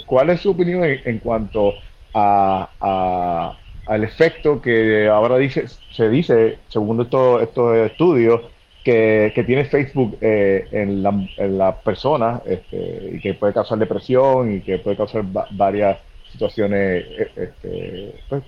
[0.06, 1.74] ¿cuál es su opinión en, cuanto
[2.14, 3.56] a,
[3.86, 8.40] al efecto que ahora dice, se dice, según estos, estos estudios,
[8.84, 14.60] que, tiene Facebook en, la, en las personas este, y que puede causar depresión y
[14.60, 15.98] que puede causar varias
[16.32, 17.04] situaciones
[17.36, 18.42] este, pues,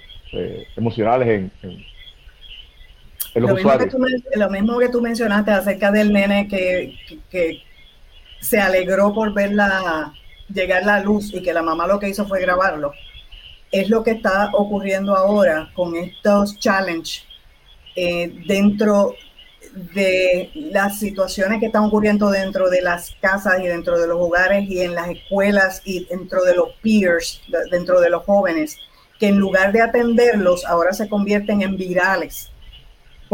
[0.77, 1.29] emocionales
[1.63, 1.85] en
[3.41, 3.55] lo,
[4.51, 7.63] mismo que tú, mencionaste acerca del nene que,
[8.41, 10.13] se alegró por verla
[10.53, 12.93] llegar la luz y que la mamá lo que hizo fue grabarlo.
[13.73, 17.25] Es lo que está ocurriendo ahora con estos challenges
[17.97, 19.15] eh, dentro
[19.95, 24.69] de las situaciones que están ocurriendo dentro de las casas y dentro de los hogares
[24.69, 28.77] y en las escuelas y dentro de los peers, dentro de los jóvenes,
[29.19, 32.53] que en lugar de atenderlos ahora se convierten en virales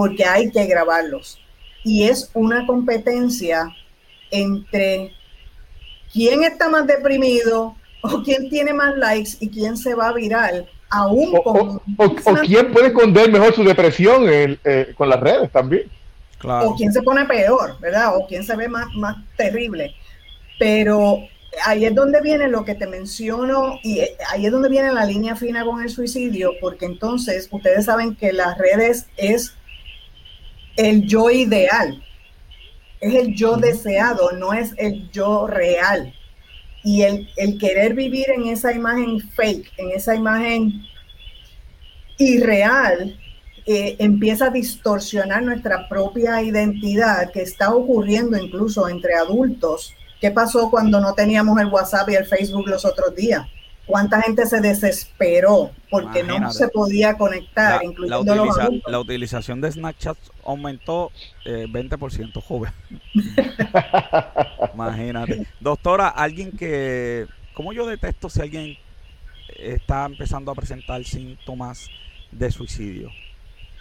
[0.01, 1.39] porque hay que grabarlos.
[1.85, 3.67] Y es una competencia
[4.31, 5.13] entre
[6.11, 10.67] quién está más deprimido o quién tiene más likes y quién se va a viral.
[10.89, 15.91] Aún o, o, quién puede esconder mejor su depresión eh, con las redes también.
[16.43, 18.17] O quién se pone peor, ¿verdad?
[18.17, 19.95] O quién se ve más, más terrible.
[20.59, 21.19] Pero
[21.67, 25.05] ahí es donde viene lo que te menciono y eh, ahí es donde viene la
[25.05, 29.55] línea fina con el suicidio, porque entonces ustedes saben que las redes es
[30.77, 32.03] el yo ideal.
[33.01, 36.15] Es el yo deseado, no es el yo real.
[36.83, 40.83] Y el, querer vivir en esa imagen fake, en esa imagen
[42.19, 43.19] irreal,
[43.67, 49.95] eh, empieza a distorsionar nuestra propia identidad que está ocurriendo incluso entre adultos.
[50.21, 53.47] ¿Qué pasó cuando no teníamos el WhatsApp y el Facebook los otros días?
[53.91, 58.23] Cuánta gente se desesperó porque no se podía conectar, la,
[58.87, 61.11] la, utilización de Snapchat aumentó
[61.45, 62.73] eh, 20%, joven.
[64.75, 65.47] Imagínate.
[65.59, 68.79] Doctora, alguien que, como yo detesto si alguien
[69.59, 71.89] está empezando a presentar síntomas
[72.31, 73.11] de suicidio?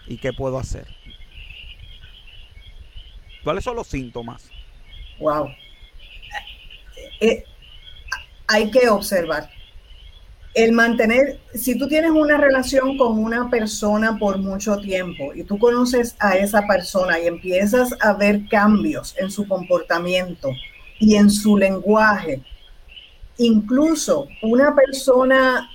[0.07, 0.87] ¿Y qué puedo hacer?
[3.43, 4.49] ¿Cuáles son los síntomas?
[5.19, 5.47] Wow.
[5.47, 5.55] Eh,
[7.21, 7.43] eh,
[8.47, 9.49] hay que observar
[10.53, 15.59] el mantener, si tú tienes una relación con una persona por mucho tiempo y tú
[15.59, 20.49] conoces a esa persona y empiezas a ver cambios en su comportamiento
[20.99, 22.41] y en su lenguaje,
[23.37, 25.69] incluso una persona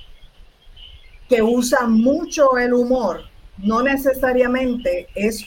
[1.29, 3.23] que usa mucho el humor,
[3.57, 5.43] no necesariamente es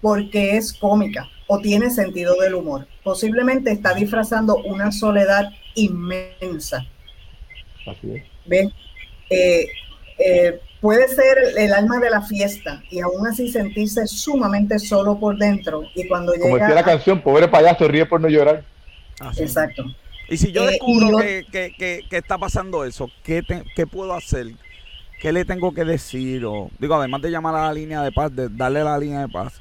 [0.00, 2.86] porque es cómica o tiene sentido del humor.
[3.04, 6.84] Posiblemente está disfrazando una soledad inmensa.
[7.86, 8.31] Así es.
[8.46, 8.72] ¿Ven?
[9.30, 9.66] Eh,
[10.18, 15.38] eh, puede ser el alma de la fiesta y aún así sentirse sumamente solo por
[15.38, 15.84] dentro.
[15.94, 18.64] Y cuando Como decía la canción, pobre payaso, ríe por no llorar.
[19.38, 19.84] Exacto.
[20.28, 23.42] Y si yo eh, descubro que, está pasando eso, ¿qué,
[23.74, 24.46] ¿qué puedo hacer?
[25.20, 26.44] ¿Qué le tengo que decir?
[26.44, 29.28] O, digo, además de llamar a la línea de paz, de darle la línea de
[29.28, 29.60] paz,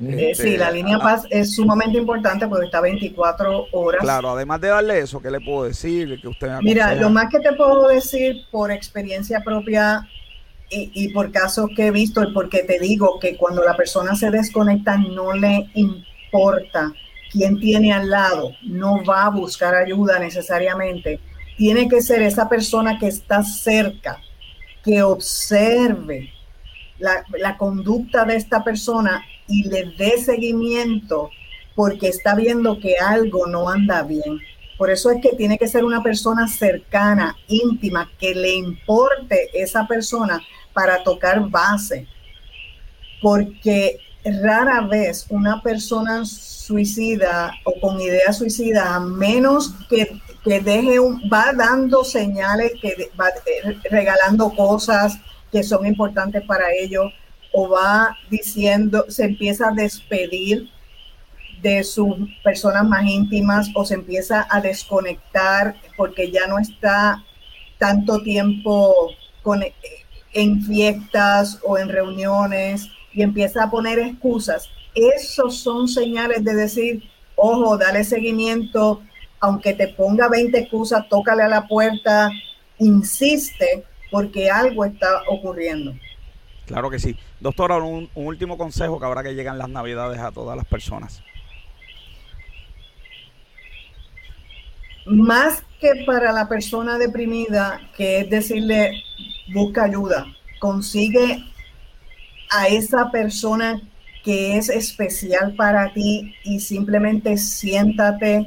[0.00, 4.02] eh, sí, la línea Paz es sumamente importante porque está 24 horas.
[4.02, 6.20] Claro, además de darle eso, ¿qué le puedo decir?
[6.20, 10.08] Que usted Mira, lo más que te puedo decir por experiencia propia
[10.70, 14.32] y, por casos que he visto, y porque te digo que cuando la persona se
[14.32, 16.92] desconecta no le importa
[17.30, 21.20] quién tiene al lado, no va a buscar ayuda necesariamente.
[21.56, 24.18] Tiene que ser esa persona que está cerca,
[24.82, 26.32] que observe
[26.98, 31.30] la, la conducta de esta persona y le dé seguimiento
[31.74, 34.40] porque está viendo que algo no anda bien.
[34.76, 39.86] Por eso es que tiene que ser una persona cercana, íntima, que le importe esa
[39.86, 40.40] persona
[40.72, 42.06] para tocar base.
[43.22, 50.98] Porque rara vez una persona suicida o con idea suicida, a menos que, que deje
[50.98, 55.18] un, va dando señales, que va eh, regalando cosas
[55.52, 57.12] que son importantes para ellos,
[57.56, 60.68] o va diciendo, se empieza a despedir
[61.62, 67.24] de sus personas más íntimas o se empieza a desconectar porque ya no está
[67.78, 68.92] tanto tiempo
[69.42, 69.62] con,
[70.32, 74.68] en fiestas o en reuniones y empieza a poner excusas.
[74.94, 77.04] Esos son señales de decir,
[77.36, 79.00] ojo, dale seguimiento,
[79.38, 82.30] aunque te ponga 20 excusas, tócale a la puerta,
[82.78, 85.94] insiste porque algo está ocurriendo.
[86.66, 87.16] Claro que sí.
[87.40, 91.22] Doctora, un, último consejo que ahora que llegan las navidades a todas las personas.
[95.06, 99.02] más que para la persona deprimida, que es decirle,
[99.52, 100.26] busca ayuda,
[100.58, 101.44] consigue
[102.50, 103.82] a esa persona
[104.24, 108.46] que es especial para ti y simplemente siéntate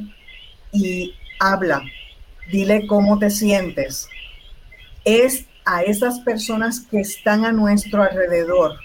[0.72, 1.84] y habla.
[2.52, 4.10] Dile cómo te sientes.
[5.06, 8.80] Es a esas personas que están a nuestro alrededor.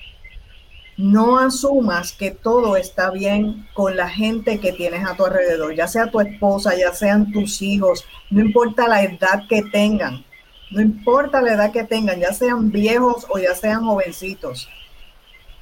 [0.98, 5.88] No asumas que todo está bien con la gente que tienes a tu alrededor, ya
[5.88, 10.24] sea tu esposa, ya sean tus hijos, no importa la edad que tengan,
[10.70, 14.68] no importa la edad que tengan, ya sean viejos o ya sean jovencitos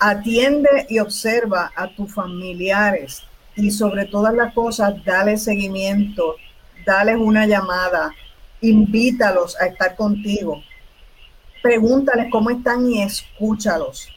[0.02, 3.22] Atiende y observa a tus familiares
[3.54, 6.36] y sobre todas las cosas, dale seguimiento,
[6.86, 8.10] dale una llamada,
[8.62, 10.62] invítalos a estar contigo.
[11.62, 14.08] Pregúntales cómo están y escúchalos.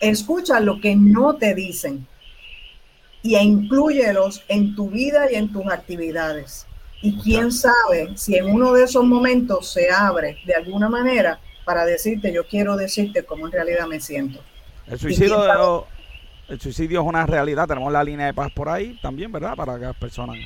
[0.00, 2.06] Escucha lo que no te dicen
[3.22, 6.66] y incluyelos en tu vida y en tus actividades.
[7.00, 11.84] Y quién sabe si en uno de esos momentos se abre de alguna manera para
[11.84, 14.40] decirte, yo quiero decirte cómo en realidad me siento.
[14.86, 15.86] El suicidio,
[16.48, 17.66] el suicidio es una realidad.
[17.66, 19.54] Tenemos la línea de paz por ahí también, ¿verdad?
[19.56, 20.36] Para que las personas.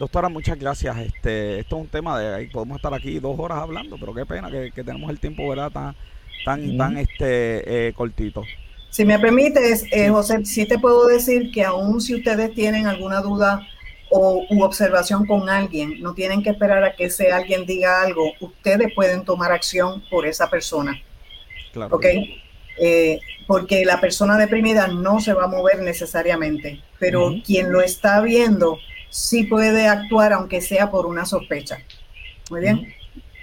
[0.00, 0.96] Doctora, muchas gracias.
[0.96, 4.24] Este, esto es un tema de ahí podemos estar aquí dos horas hablando, pero qué
[4.24, 5.70] pena que, tenemos el tiempo, ¿verdad?
[5.70, 5.94] Tan,
[6.42, 8.42] tan, tan este eh, cortito.
[8.88, 13.20] Si me permites, eh, José, sí te puedo decir que aún si ustedes tienen alguna
[13.20, 13.68] duda
[14.08, 18.32] o u observación con alguien, no tienen que esperar a que ese alguien diga algo,
[18.40, 20.98] ustedes pueden tomar acción por esa persona.
[21.74, 21.94] Claro.
[21.94, 22.06] ¿Ok?
[22.78, 28.22] Eh, porque la persona deprimida no se va a mover necesariamente, pero quien lo está
[28.22, 28.78] viendo
[29.10, 31.78] sí puede actuar aunque sea por una sospecha.
[32.50, 32.94] Muy bien.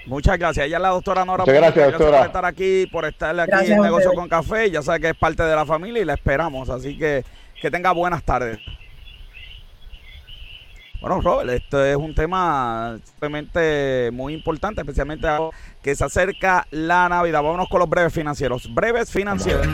[0.08, 0.66] Muchas gracias.
[0.66, 1.44] Ella es la doctora Nora.
[1.44, 2.18] Muchas gracias, doctora.
[2.18, 4.72] por estar aquí, por estar aquí en Negocio con Café.
[4.72, 6.70] Ya sabe que es parte de la familia y la esperamos.
[6.70, 7.24] Así que
[7.62, 8.60] que tenga buenas tardes.
[11.02, 17.08] Bueno, Robert, esto es un tema simplemente muy importante, especialmente ahora que se acerca la
[17.08, 17.44] Navidad.
[17.44, 18.74] Vámonos con los breves financieros.
[18.74, 19.68] Breves financieros.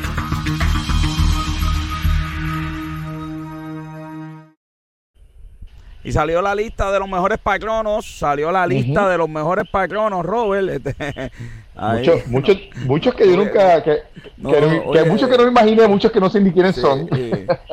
[6.04, 10.26] Y salió la lista de los mejores patronos, salió la lista de los mejores patronos,
[10.26, 10.86] Robert.
[11.74, 16.12] Este, muchos, muchos, muchos que yo nunca, que, que, muchos que no me imaginé, muchos
[16.12, 17.10] que no sé ni quiénes son.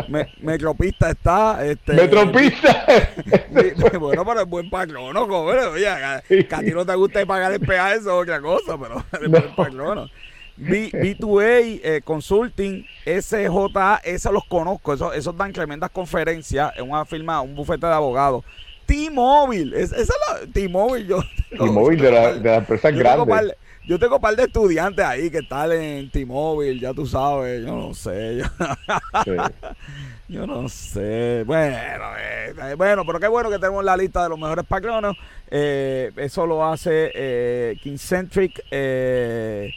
[0.08, 1.62] Me, Metropista está.
[1.66, 2.86] Este, Metropista.
[4.00, 5.74] bueno, pero es buen patrono, Robert.
[5.74, 9.30] Oye, a, ti no te gusta pagar el peaje, eso es otra cosa, pero es
[9.30, 10.08] buen patrono.
[10.60, 16.90] B, 2 a eh, Consulting, SJA, esos los conozco, esos, esos dan tremendas conferencias en
[16.90, 18.44] una firma, un bufete de abogados.
[18.86, 21.22] T-Mobile, esa es la T-Mobile, yo.
[21.50, 23.54] T-Mobile de la, de la empresa grande.
[23.86, 27.74] Yo tengo un par de estudiantes ahí que están en T-Mobile, ya tú sabes, yo
[27.74, 28.42] no sé.
[30.28, 31.42] Yo, no sé.
[31.46, 31.76] Bueno,
[32.18, 35.16] eh, bueno, pero qué bueno que tenemos la lista de los mejores patronos.
[35.50, 38.64] Eh, eso lo hace eh, Kingcentric.
[38.70, 39.72] Eh,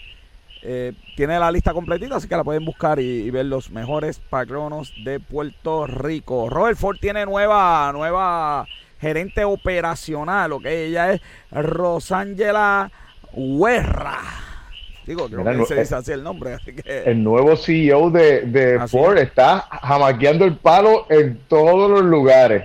[0.66, 4.93] eh, tiene la lista completita, así que la pueden buscar y, ver los mejores patronos
[5.03, 6.49] de Puerto Rico.
[6.49, 8.66] Robert Ford tiene nueva, nueva
[9.01, 12.89] gerente operacional, ok, ella es Rosángela
[13.34, 14.20] Huerra.
[15.05, 16.55] Digo, creo que se dice así el nombre.
[16.86, 22.64] El nuevo CEO de, Ford está jamaqueando el palo en todos los lugares.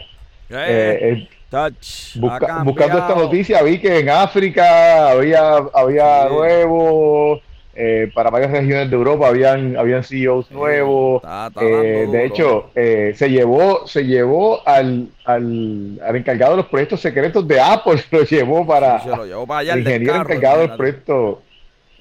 [0.51, 1.67] Eh, eh,
[2.15, 7.41] buscando esta noticia, vi que en África había, había nuevos
[7.81, 11.23] eh, para varias regiones de Europa habían, habían CEOs nuevos.
[11.61, 17.47] Eh, de hecho, eh, se llevó, se llevó al, al, encargado de los proyectos secretos
[17.47, 21.43] de Apple, lo llevó para, se lo llevó para allá el ingeniero encargado del proyecto.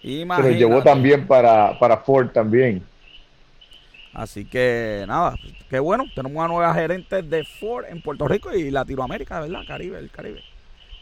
[0.02, 2.82] Se lo llevó también para, para Ford también.
[4.14, 5.36] Así que nada,
[5.70, 9.62] qué bueno, tenemos una nueva gerente de Ford en Puerto Rico y Latinoamérica, ¿verdad?
[9.68, 10.42] Caribe, el Caribe.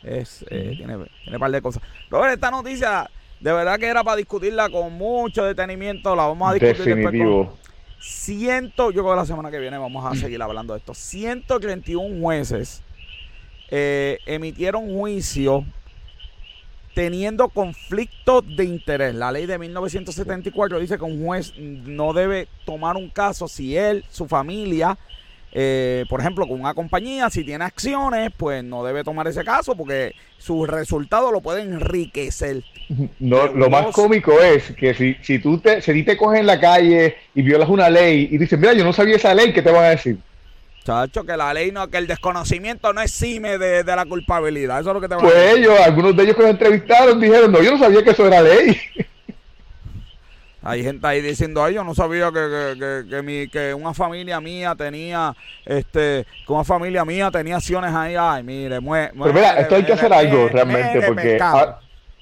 [0.03, 1.82] Es, tiene, tiene un par de cosas.
[2.09, 3.09] Robert, esta noticia
[3.39, 6.15] de verdad que era para discutirla con mucho detenimiento.
[6.15, 7.49] La vamos a discutir después
[7.99, 10.93] Ciento, yo creo que la semana que viene vamos a seguir hablando de esto.
[10.93, 12.83] 131 jueces
[13.69, 15.65] eh, emitieron juicio
[16.93, 19.15] teniendo conflicto de interés.
[19.15, 24.05] La ley de 1974 dice que un juez no debe tomar un caso si él,
[24.09, 24.97] su familia,
[25.57, 29.73] eh, por ejemplo, con una compañía, si tiene acciones, pues no debe tomar ese caso
[29.73, 32.61] porque sus resultados lo pueden enriquecer.
[33.19, 36.59] No, lo más cómico es que si, si tú te, si te coges en la
[36.59, 39.71] calle y violas una ley y dices, mira, yo no sabía esa ley, ¿qué te
[39.71, 40.17] van a decir?
[40.83, 44.81] Chacho, que la ley no, que el desconocimiento no exime de, de la culpabilidad.
[44.81, 45.57] Eso es lo que te van pues a decir.
[45.59, 48.41] ellos, algunos de ellos que nos entrevistaron dijeron, no, yo no sabía que eso era
[48.41, 48.77] ley.
[50.66, 54.74] Hay gente ahí diciendo, ay, yo no sabía que, que, mi, que una familia mía
[54.76, 58.16] tenía, este, que una familia mía tenía acciones ahí.
[58.18, 61.38] Ay, mire, muere, Pero mira, esto hay que hacer algo realmente, porque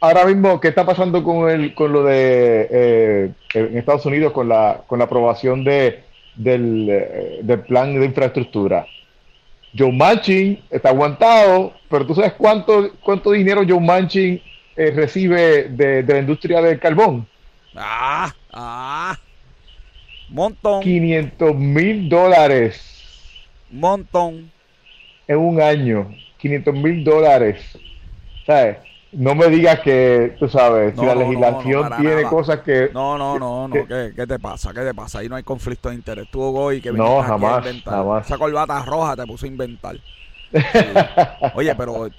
[0.02, 4.50] ahora mismo, ¿qué está pasando con el, con lo de eh, en Estados Unidos con
[4.50, 6.04] la, con la aprobación de,
[6.36, 8.86] del, eh, del plan de infraestructura?
[9.78, 14.41] Joe Manchin está aguantado, pero tú sabes cuánto, cuánto dinero Joe Manchin
[14.76, 17.28] eh, recibe de, la industria del carbón.
[17.76, 19.17] Ah, ah.
[20.30, 20.82] Montón.
[20.82, 22.82] 500 mil dólares.
[23.69, 24.51] Montón.
[25.28, 26.09] En un año.
[26.38, 27.78] 500 mil dólares.
[28.45, 28.78] ¿Sabes?
[29.11, 32.89] No me digas que, tú sabes, si la legislación tiene cosas que...
[32.93, 33.74] No, no, no, no.
[33.74, 34.74] ¿Qué, te pasa?
[34.74, 35.19] ¿Qué te pasa?
[35.19, 36.28] Ahí no hay conflicto de interés.
[36.32, 38.26] Tú, Goy, que No, jamás, jamás.
[38.26, 39.97] Esa corbata roja te puso a inventar.
[41.55, 42.09] Oye, pero...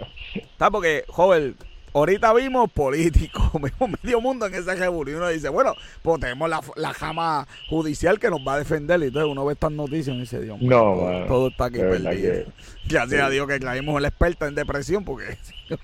[0.56, 0.70] ¿Sabes?
[0.70, 1.56] Porque, joven,
[1.94, 6.60] ahorita vimos políticos, vimos medio mundo en ese y uno dice, bueno, pues tenemos la,
[6.76, 10.20] la jama judicial que nos va a defender y entonces uno ve estas noticias y
[10.20, 12.44] dice, Dios mío, no, todo, está aquí perdido.
[12.88, 15.38] Gracias a Dios que traímos la experta en depresión porque...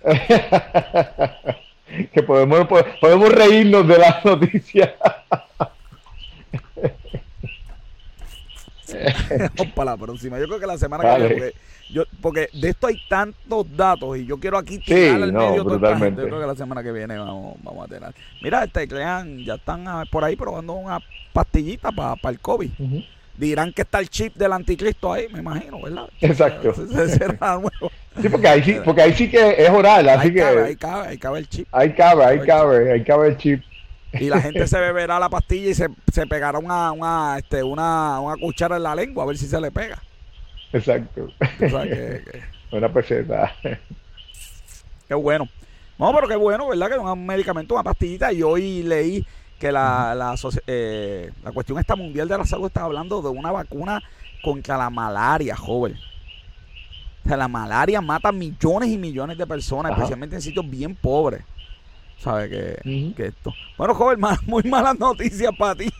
[2.13, 2.69] que podemos,
[3.01, 4.91] podemos reírnos de las noticias.
[9.57, 10.39] Vamos para la próxima.
[10.39, 11.53] Yo creo que la semana que viene,
[11.91, 16.23] yo, porque de esto hay tantos datos y yo quiero aquí tirar al medio totalmente.
[16.23, 18.15] Yo creo que la semana que viene vamos, vamos a tener.
[18.43, 21.01] Mira, este crean, ya están ah, por ahí probando una
[21.33, 22.71] pastillita para el COVID.
[23.37, 26.09] Dirán que está el chip del anticristo ahí, me imagino, ¿verdad?
[26.21, 26.75] Exacto.
[28.21, 30.41] Sí, porque ahí sí, porque ahí sí que es oral, así ahí que.
[30.41, 31.69] Cabe, ahí cabe, ahí cabe el chip.
[31.71, 33.63] Ahí cabe, ahí cabe, ahí cabe el chip.
[34.13, 38.21] Y la gente se beberá la pastilla y se, se pegará una, una, este, una,
[38.21, 40.03] una cuchara en la lengua a ver si se le pega.
[40.73, 41.29] Exacto.
[42.73, 43.53] Una peseta.
[45.09, 45.49] Qué bueno.
[45.99, 46.89] No, pero qué bueno, ¿verdad?
[46.89, 48.33] Que un medicamento, una pastillita.
[48.33, 49.27] Y hoy leí
[49.59, 50.35] que la, la,
[50.67, 54.01] eh, la cuestión esta mundial de la salud está hablando de una vacuna
[54.43, 55.97] contra la malaria, joven.
[57.25, 61.43] O sea, la malaria mata millones y millones de personas, especialmente en sitios bien pobres.
[62.21, 63.55] ¿Sabes que, que esto?
[63.79, 65.91] Bueno, joven, muy malas noticias para ti.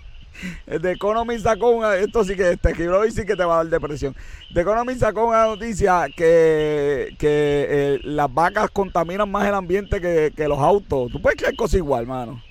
[0.67, 3.57] The Economy sacó una, esto sí que te escribió y sí que te va a
[3.59, 4.15] dar depresión.
[4.55, 10.49] The Economy sacó una noticia que, que eh, las vacas contaminan más el ambiente que,
[10.49, 11.11] los autos.
[11.11, 12.43] ¿Tú puedes creer cosas igual, mano?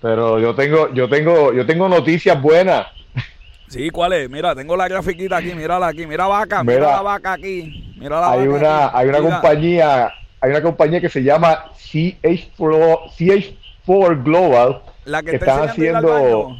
[0.00, 2.86] Pero yo tengo, yo tengo, yo tengo noticias buenas.
[3.68, 4.30] Sí, ¿cuál es?
[4.30, 8.30] Mira, tengo la grafiquita aquí, mírala aquí, mira vaca, mira, la vaca aquí, mira la
[8.30, 14.82] hay vaca una, hay una compañía, hay una compañía que se llama CH4, CH4 Global
[15.04, 16.56] la que, están haciendo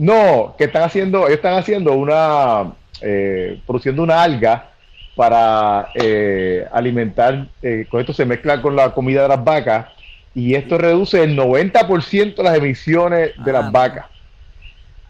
[0.00, 2.72] no, que están haciendo, ellos están haciendo una,
[3.02, 4.70] eh, produciendo una alga
[5.14, 9.88] para eh, alimentar, eh, con esto se mezcla con la comida de las vacas
[10.34, 14.06] y esto reduce el 90% de las emisiones de las ah, vacas.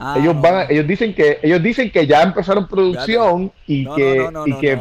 [0.03, 4.55] Ah, ellos van, ellos dicen que ellos dicen que ya empezaron producción y que, y
[4.55, 4.73] que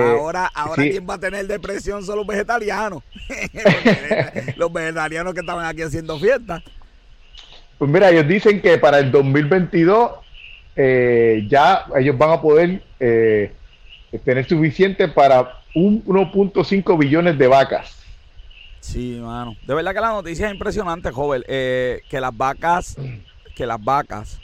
[0.00, 3.02] ahora ahora quién va a tener depresión son los vegetarianos,
[4.56, 6.62] los vegetarianos que estaban aquí haciendo fiestas.
[7.78, 10.12] Pues mira, ellos dicen que para el 2022
[10.76, 13.52] eh, ya ellos van a poder eh,
[14.24, 17.96] tener suficiente para un 1.5 billones de vacas.
[18.78, 19.56] Sí, mano.
[19.66, 21.42] De verdad que la noticia es impresionante, joven.
[21.48, 22.96] Eh, que las vacas,
[23.56, 24.38] que las vacas,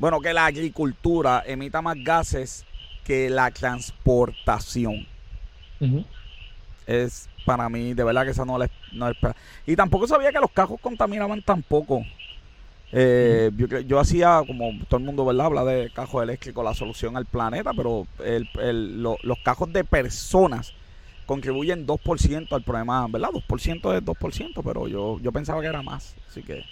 [0.00, 2.64] bueno, que la agricultura emita más gases
[3.04, 5.06] que la transportación.
[6.86, 9.16] Es para mí, de verdad que esa no es, no es.
[9.66, 12.02] Y tampoco sabía que los cajos contaminaban tampoco.
[12.92, 13.50] Eh,
[13.86, 15.46] yo, hacía, como todo el mundo ¿verdad?
[15.46, 20.72] habla de cajos eléctricos, la solución al planeta, pero los cajos de personas
[21.26, 23.28] contribuyen 2% al problema, ¿verdad?
[23.32, 26.16] 2% es 2%, pero yo, yo pensaba que era más.
[26.26, 26.64] Así que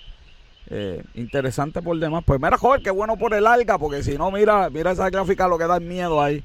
[0.70, 2.22] eh, interesante por demás.
[2.26, 5.48] Pues mira, joder, qué bueno por el alga, porque si no, mira, mira esa gráfica,
[5.48, 6.44] lo que da miedo ahí.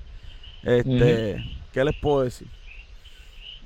[0.63, 2.47] Este, ¿Qué les puedo decir?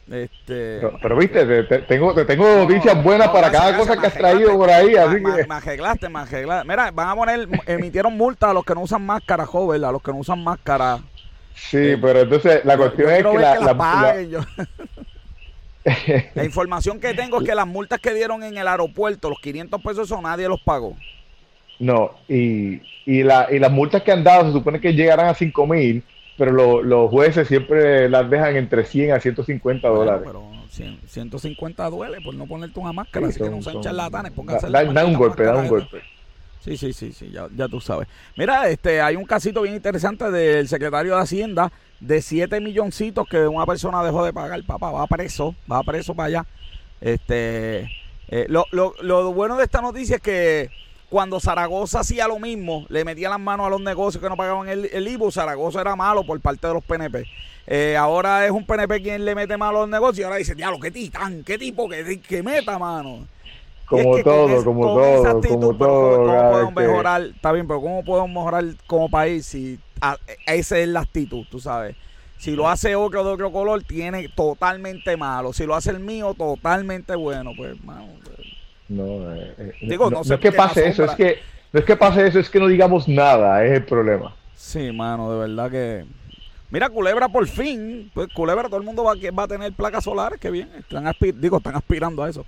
[0.10, 4.58] Este, pero, viste, te, tengo, te tengo noticias buenas para cada cosa que has traído
[4.58, 4.96] por ahí.
[4.96, 5.46] así que...
[5.48, 6.68] me arreglaste, me arreglaste.
[6.68, 10.02] Mira, van a poner, emitieron multa a los que no usan máscara, joven, a los
[10.02, 11.00] que no usan máscara.
[11.54, 13.74] Sí, eh, pero entonces la cuestión es que la, la,
[16.44, 20.06] información que tengo es que las multas que dieron en el aeropuerto, los 500 pesos,
[20.08, 20.96] eso nadie los pagó.
[21.80, 25.34] No, y, y, la, y las multas que han dado se supone que llegarán a
[25.34, 26.04] 5 mil
[26.38, 30.22] pero los jueces siempre las dejan entre 100 a 150 dólares.
[30.24, 30.44] pero
[31.08, 35.06] 150 duele por no ponerte una máscara, así que no sean charlatanes, pónganse da, da,
[35.06, 36.02] un golpe, da un golpe.
[36.60, 38.08] Sí, sí, sí, sí, ya, ya tú sabes.
[38.36, 43.48] Mira, este, hay un casito bien interesante del secretario de Hacienda de 7 milloncitos que
[43.48, 44.64] una persona dejó de pagar.
[44.64, 46.46] Papá, va preso, va preso para allá.
[47.02, 47.90] Este,
[48.28, 50.70] eh, lo, lo, lo bueno de esta noticia es que
[51.10, 54.68] cuando Zaragoza hacía lo mismo, le metía las manos a los negocios que no pagaban
[54.68, 57.26] el, el IVU, Zaragoza era malo por parte de los PNP.
[57.66, 60.56] Eh, ahora es un PNP quien le mete mano a los negocios y ahora dice,
[60.56, 63.28] diablo, qué titán, qué tipo que, que meta mano.
[63.90, 66.26] Como todo, como todo, como todo.
[66.26, 67.22] ¿Cómo podemos mejorar?
[67.22, 69.80] Está bien, pero ¿cómo podemos mejorar como país si
[70.46, 71.96] esa es la actitud, tú sabes?
[72.38, 75.54] Si lo hace otro de otro color, tiene totalmente malo.
[75.54, 77.52] Si lo hace el mío, totalmente bueno.
[77.56, 78.08] Pues, mano.
[78.26, 78.48] Pues.
[78.90, 81.38] No, eh, eh, Digo, no, es que pase eso, es que
[81.72, 84.36] no es que pase eso, es que no digamos nada, es el problema.
[84.54, 86.06] Sí, mano, de verdad que.
[86.72, 90.42] Mira, Culebra por fin, pues Culebra todo el mundo va, va a tener placas solares,
[90.42, 92.46] que bien, están digo, están aspirando a eso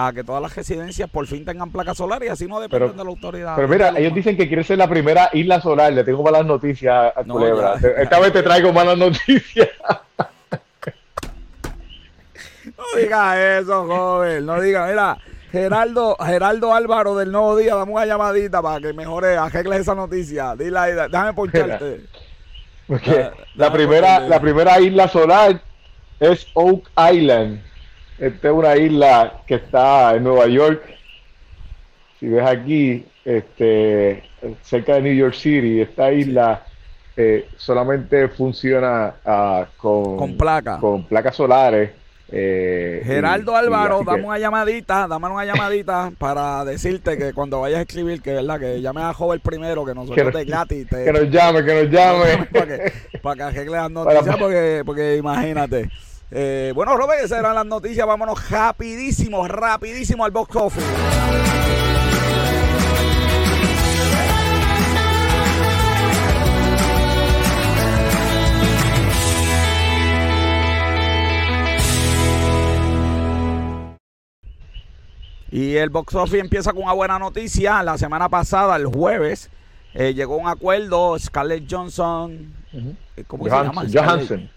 [0.00, 3.02] a que todas las residencias por fin tengan placas solares y así no dependen de
[3.02, 3.56] la autoridad.
[3.56, 5.92] Pero mira, ellos dicen que quiere ser la primera isla solar.
[5.92, 7.74] Le tengo malas noticias a Culebra.
[7.96, 9.68] Esta vez te traigo malas noticias.
[12.78, 14.46] no diga eso, joven.
[14.46, 15.18] No diga, mira.
[15.50, 20.54] Geraldo, Geraldo Álvaro del Nuevo Día, dame una llamadita para que mejore, arregles esa noticia.
[20.54, 22.02] Dile ahí, déjame poncharte.
[23.56, 25.60] la, primera, la primera isla solar
[26.20, 27.62] es Oak Island
[28.18, 30.82] esta es una isla que está en Nueva York.
[32.18, 34.24] Si ves aquí, este,
[34.62, 36.64] cerca de New York City, esta isla
[37.16, 40.78] eh, solamente funciona uh, con, con, placa.
[40.78, 41.90] con placas solares.
[42.30, 47.82] Eh, Geraldo Álvaro, dame una llamadita, dame una llamadita para decirte que cuando vayas a
[47.82, 50.86] escribir, que verdad, que llame a Joven primero, que nosotros que, te gratis.
[50.88, 52.46] que nos llame, que nos llame.
[52.52, 52.92] para que,
[53.22, 55.90] para que arregle las noticias, porque, porque imagínate.
[56.30, 58.06] Eh, bueno, Robert, esas eran las noticias.
[58.06, 60.86] Vámonos rapidísimo, rapidísimo al box office.
[75.50, 77.82] Y el box office empieza con una buena noticia.
[77.82, 79.50] La semana pasada, el jueves,
[79.94, 81.18] eh, llegó un acuerdo.
[81.18, 82.52] Scarlett Johnson.
[83.26, 83.84] ¿Cómo se llama?
[83.90, 84.50] Johansson.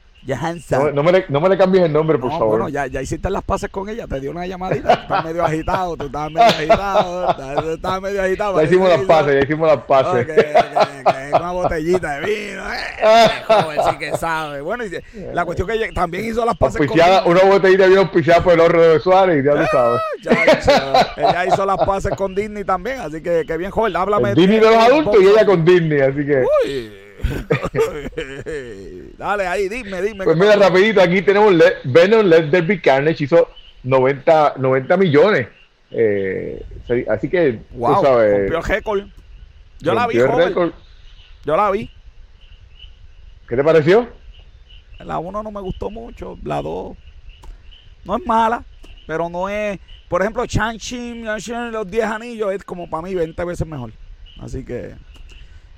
[0.77, 2.49] No, no, me le, no me le cambies el nombre, por favor.
[2.49, 4.95] Bueno, ya, ya hiciste las pases con ella, te dio una llamadita.
[4.95, 8.57] Tú estás medio agitado, tú estás medio agitado, tú estás medio agitado.
[8.57, 10.27] Ya hicimos las pases, ya hicimos las pases.
[11.33, 13.43] una botellita de vino, eh.
[13.47, 14.61] Joder, sí que sabe.
[14.61, 14.91] Bueno, y
[15.33, 18.53] la cuestión que ella también hizo las pases con Una botellita de vino auspiciada por
[18.53, 20.01] el horro de Suárez, ya lo sabes.
[20.21, 20.31] Ya
[21.17, 24.35] ella hizo las pases con Disney también, así que, que bien, joven, háblame.
[24.35, 26.43] Disney de los adultos y ella con Disney, así que.
[26.65, 26.91] Uy.
[29.17, 30.23] Dale ahí, dime, dime.
[30.23, 31.53] Pues mira, rapidito, aquí tenemos
[31.83, 33.49] Venom Let There Carnage, hizo
[33.83, 35.47] 90, 90 millones.
[35.91, 36.65] Eh,
[37.09, 38.39] así que, wow, tú sabes.
[38.39, 39.03] Rompió el récord.
[39.79, 40.73] Yo la vi, joven.
[41.43, 41.89] Yo la vi.
[43.47, 44.07] ¿Qué te pareció?
[44.99, 46.95] La 1 no me gustó mucho, la 2
[48.05, 48.63] no es mala,
[49.07, 49.79] pero no es...
[50.07, 53.91] Por ejemplo, Chang-Chi, los 10 anillos es como para mí 20 veces mejor.
[54.39, 54.95] Así que...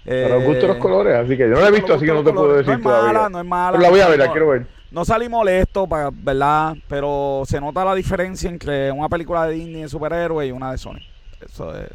[0.05, 2.23] Pero me gustan los colores, así que yo no la he visto, así que no
[2.23, 2.67] te puedo decir.
[2.67, 3.71] No es mala, no es mala.
[3.71, 4.65] Pero la voy a ver, la quiero ver.
[4.91, 6.75] No salí molesto, ¿verdad?
[6.87, 10.77] Pero se nota la diferencia entre una película de Disney de superhéroes y una de
[10.77, 10.99] Sony.
[11.43, 11.89] Eso es,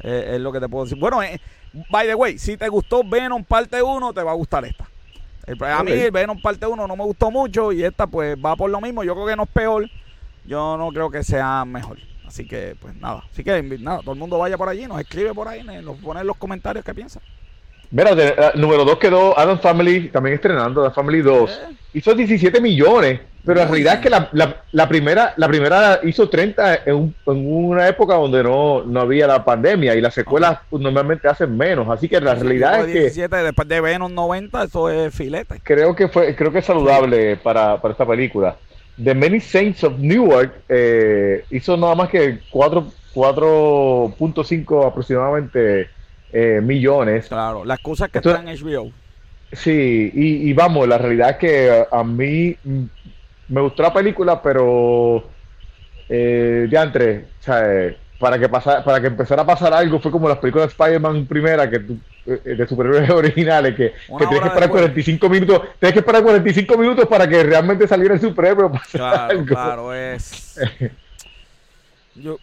[0.00, 0.98] es, lo que te puedo decir.
[0.98, 1.40] Bueno, eh,
[1.90, 4.86] by the way, si te gustó Venom parte 1, te va a gustar esta.
[5.46, 8.80] A mí Venom parte 1 no me gustó mucho y esta pues va por lo
[8.80, 9.04] mismo.
[9.04, 9.88] Yo creo que no es peor.
[10.44, 11.98] Yo no creo que sea mejor.
[12.26, 13.24] Así que, pues nada.
[13.30, 16.20] Así que nada, todo el mundo vaya por allí, nos escribe por ahí, nos pone
[16.20, 17.20] en los comentarios qué piensa.
[17.92, 21.50] Mira, eh, número 2 quedó Adam Family, también estrenando, Adam Family 2.
[21.50, 21.76] Eh.
[21.92, 24.30] Hizo 17 millones, pero la realidad es que la,
[24.72, 29.94] la, primera la primera hizo 30 en, una época donde no, no, había la pandemia
[29.94, 31.86] y las secuelas pues, normalmente hacen menos.
[31.90, 33.42] Así que la realidad es 17, que.
[33.42, 35.60] Después de Venom 90, eso es filete.
[35.62, 38.56] Creo que, fue, creo que es saludable para, para esta película.
[38.96, 45.88] The Many Saints of Newark eh, hizo nada más que 4.5 aproximadamente
[46.32, 47.28] eh, millones.
[47.28, 48.90] Claro, la excusa es que está en HBO.
[49.52, 52.56] Sí, y, vamos, la realidad es que a mí
[53.48, 55.24] me gustó la película, pero
[56.08, 60.10] eh, de antes, o sea, para que pasara, para que empezara a pasar algo fue
[60.10, 64.46] como las películas de Spider-Man primera que eh, de superhéroes originales que, que tienes que
[64.48, 69.44] esperar 45 minutos tienes que esperar 45 minutos para que realmente saliera el superhéroe claro
[69.44, 70.60] claro es
[72.14, 72.38] yo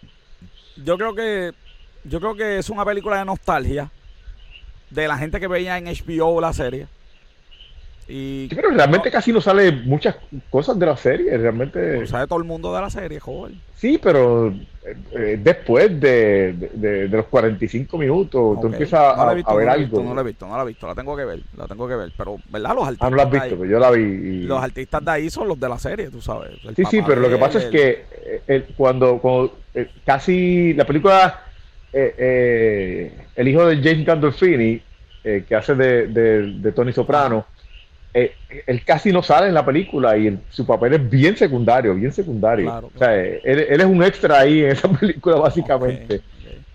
[0.78, 1.54] yo creo que
[2.04, 3.90] yo creo que es una película de nostalgia
[4.90, 6.88] de la gente que veía en HBO la serie
[8.12, 10.16] y pero realmente casi no sale muchas
[10.50, 12.00] cosas de la serie, realmente.
[12.00, 13.62] No sabe todo el mundo de la serie, joven.
[13.76, 14.52] Sí, pero
[14.92, 20.04] eh, eh, después de, de, los 45 minutos, tú empiezas a, ver algo.
[20.04, 21.96] no la he visto, no la he visto, la tengo que ver, la tengo que
[21.96, 22.12] ver.
[22.18, 22.76] Pero, ¿verdad?
[22.76, 23.08] Los artistas.
[23.08, 24.44] Ah, no la has visto, pero yo la vi.
[24.44, 26.60] Los artistas de ahí son los de la serie, tú sabes.
[26.76, 28.06] sí, sí, pero lo que pasa es que
[28.48, 29.58] eh, cuando, cuando
[30.06, 31.44] casi la película
[31.92, 34.82] eh, eh, el hijo de James Gandolfini,
[35.24, 37.46] eh, que hace de, de, Tony Soprano,
[38.14, 42.92] él casi no sale en la película y su papel es bien secundario, bien secundario.
[42.94, 46.22] O sea, él, es un extra ahí en esa película, básicamente.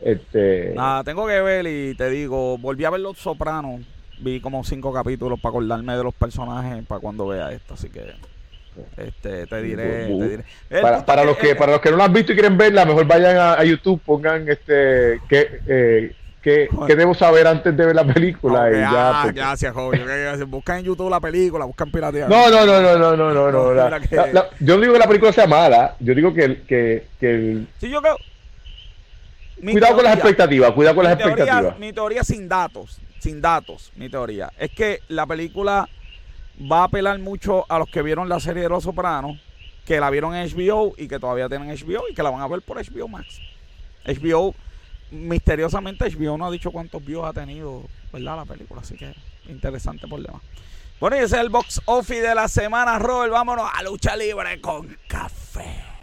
[0.00, 0.72] Este...
[0.74, 3.80] Nada, tengo que ver y te digo, volví a ver Los Sopranos,
[4.20, 8.02] vi como cinco capítulos para acordarme de los personajes para cuando vea esto, así que
[8.96, 10.44] este, te diré, te diré.
[11.06, 13.36] Para, los que, para los que no lo han visto y quieren verla, mejor vayan
[13.36, 16.14] a, YouTube, pongan este que eh,
[16.44, 18.70] ¿Qué, debo saber antes de ver la película?
[18.70, 20.04] y ya, ah, gracias, joven.
[20.50, 22.28] Buscan en YouTube la película, buscan piratear.
[22.28, 23.72] No, no, no, no, no, no, no.
[23.72, 27.68] no yo no digo que la película sea mala, yo digo que, que, que el...
[27.78, 28.18] Sí, yo creo...
[29.72, 31.78] cuidado con las expectativas, cuidado con las expectativas.
[31.78, 35.88] Mi teoría sin datos, sin datos, mi teoría, es que la película
[36.70, 39.40] va a apelar mucho a los que vieron la serie de Los Sopranos,
[39.86, 42.48] que la vieron en HBO y que todavía tienen HBO y que la van a
[42.48, 43.40] ver por HBO Max.
[44.04, 44.54] HBO
[45.10, 47.82] misteriosamente HBO no ha dicho cuántos views ha tenido,
[48.12, 48.36] ¿verdad?
[48.36, 49.14] La película, así que
[49.48, 50.42] interesante por demás.
[51.00, 53.32] Bueno, y ese es el box office de la semana, Robert.
[53.32, 55.94] Vámonos a lucha libre con café.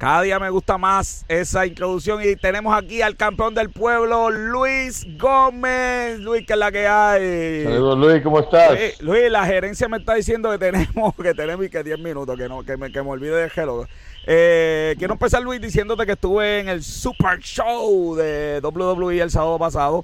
[0.00, 5.06] Cada día me gusta más esa introducción y tenemos aquí al campeón del pueblo, Luis
[5.18, 6.18] Gómez.
[6.20, 7.64] Luis, ¿qué es la que hay?
[7.64, 8.78] Saludos, Luis, ¿cómo estás?
[9.02, 12.62] Luis, la gerencia me está diciendo que tenemos que tenemos que 10 minutos, que no
[12.62, 13.86] que me, que me olvide de hello.
[14.26, 19.58] Eh, quiero empezar, Luis, diciéndote que estuve en el Super Show de WWE el sábado
[19.58, 20.02] pasado.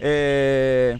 [0.00, 0.98] Eh,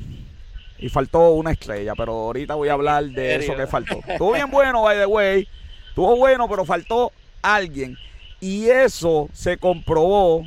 [0.79, 3.99] y faltó una estrella, pero ahorita voy a hablar de eso que faltó.
[4.07, 5.49] Estuvo bien bueno, by the way.
[5.89, 7.11] Estuvo bueno, pero faltó
[7.43, 7.99] alguien.
[8.41, 10.45] Y eso se comprobó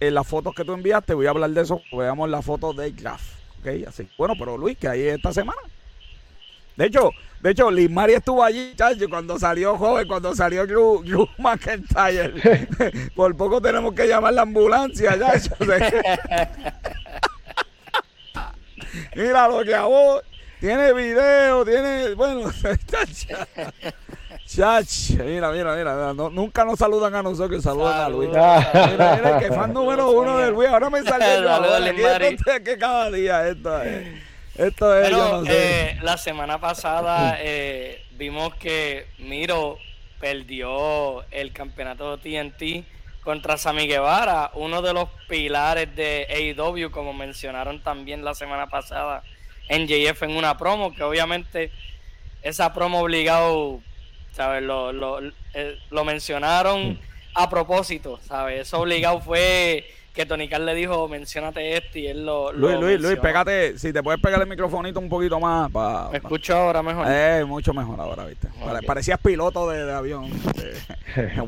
[0.00, 1.14] en las fotos que tú enviaste.
[1.14, 1.80] Voy a hablar de eso.
[1.92, 3.22] Veamos las fotos de Graf.
[3.60, 3.88] ¿Ok?
[3.88, 4.08] Así.
[4.18, 5.60] Bueno, pero Luis, que ahí esta semana.
[6.76, 7.10] De hecho,
[7.44, 11.04] de hecho, Liz Mari estuvo allí, chacho, cuando salió joven, cuando salió Drew,
[11.38, 12.32] McIntyre.
[13.14, 15.34] Por poco tenemos que llamar la ambulancia, ya.
[19.14, 20.22] Mira lo que a vos
[20.58, 22.50] tiene video, tiene, bueno,
[24.46, 28.28] Chach, mira, mira, mira, nunca nos saludan a nosotros, saludan a Luis.
[28.28, 30.68] Mira, mira, que fan número uno de Luis.
[30.68, 32.62] Ahora me salió yo.
[32.62, 34.06] que cada día esto es.
[34.56, 35.50] Esto es, yo no sé.
[35.90, 39.78] Eh, la semana pasada eh, vimos que Miro
[40.20, 42.84] perdió el campeonato TNT
[43.24, 49.22] contra Sami Guevara, uno de los pilares de AEW, como mencionaron también la semana pasada
[49.68, 51.72] en JF en una promo, que obviamente
[52.42, 53.80] esa promo obligado
[54.34, 54.62] ¿sabes?
[54.62, 55.20] Lo, lo,
[55.54, 56.98] eh, lo mencionaron
[57.34, 58.62] a propósito, ¿sabes?
[58.62, 62.52] Eso obligado fue que Tony Carl le dijo, mencionate esto y él lo.
[62.52, 65.70] Luis, Luis, Luis, pégate, si te puedes pegar el microfonito un poquito más.
[65.72, 67.06] Pa, ¿Me escucho ahora mejor?
[67.08, 68.48] Eh, mucho mejor ahora, ¿viste?
[68.86, 70.30] Parecías piloto de, de avión.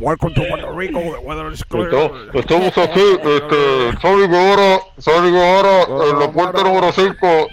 [0.00, 2.10] Welcome to Puerto Rico, the weather is clear.
[2.34, 7.48] Estamos aquí, este, Sonic ahora, Sonic ahora, en la puerta número 5.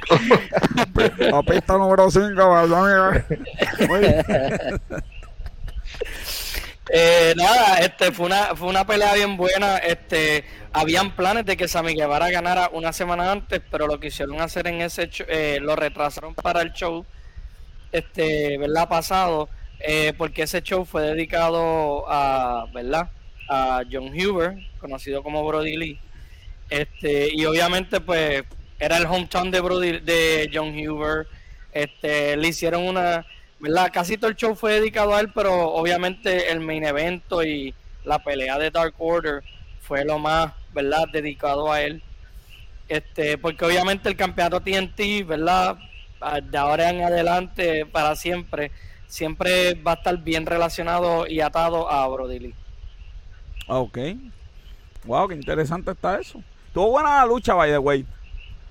[1.31, 3.25] la pista número 5, ¿verdad?
[6.89, 9.77] Eh, nada, este fue una, fue una pelea bien buena.
[9.77, 14.67] Este, habían planes de que Sammy Guevara ganara una semana antes, pero lo quisieron hacer
[14.67, 17.05] en ese eh, lo retrasaron para el show,
[17.91, 18.89] este, ¿verdad?
[18.89, 23.09] Pasado, eh, porque ese show fue dedicado a, ¿verdad?
[23.49, 25.99] A John Huber, conocido como Brody Lee.
[26.69, 28.43] Este, y obviamente, pues,
[28.79, 31.27] era el hometown de Brody, de John Huber.
[31.71, 33.25] Este, le hicieron una
[33.63, 33.91] ¿verdad?
[33.93, 38.19] Casi todo el show fue dedicado a él, pero obviamente el main evento y la
[38.19, 39.41] pelea de Dark Order
[39.79, 41.05] fue lo más, ¿verdad?
[41.13, 42.03] Dedicado a él.
[42.89, 45.77] Este, porque obviamente el campeonato TNT, ¿verdad?
[46.19, 48.69] Ah, de ahora en adelante, para siempre,
[49.07, 52.55] siempre va a estar bien relacionado y atado a Brody Lee.
[53.67, 53.97] Ok.
[55.05, 56.43] Wow, qué interesante está eso.
[56.73, 58.05] Tuvo buena la lucha, by the way.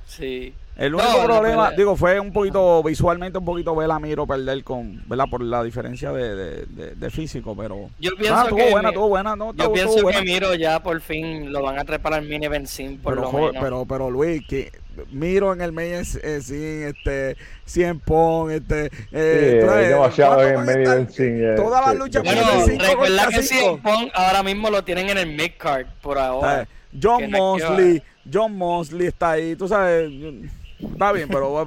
[0.05, 0.53] Sí.
[0.77, 5.03] El único problema, digo, fue un poquito, visualmente un poquito ver a Miro perder con,
[5.07, 5.27] ¿verdad?
[5.31, 7.91] Por la diferencia de, de, físico, pero...
[8.01, 8.71] Yo pienso que...
[8.71, 12.27] buena, buena, no, yo pienso que Miro ya por fin lo van a trepar al
[12.27, 13.63] mini benzín, por pero, lo menos.
[13.63, 14.73] Pero, pero Luis, que
[15.11, 18.91] Miro en el main este, 100 pon, este...
[19.13, 21.45] Eh, sí, demasiado en el benzín.
[21.45, 22.43] Eh, todas las luchas bueno,
[22.79, 26.67] recuerda que 100 pon ahora mismo lo tienen en el mid-card por ahora.
[27.01, 30.11] John Mosley, John Mosley está ahí, tú sabes...
[30.83, 31.65] Está bien, pero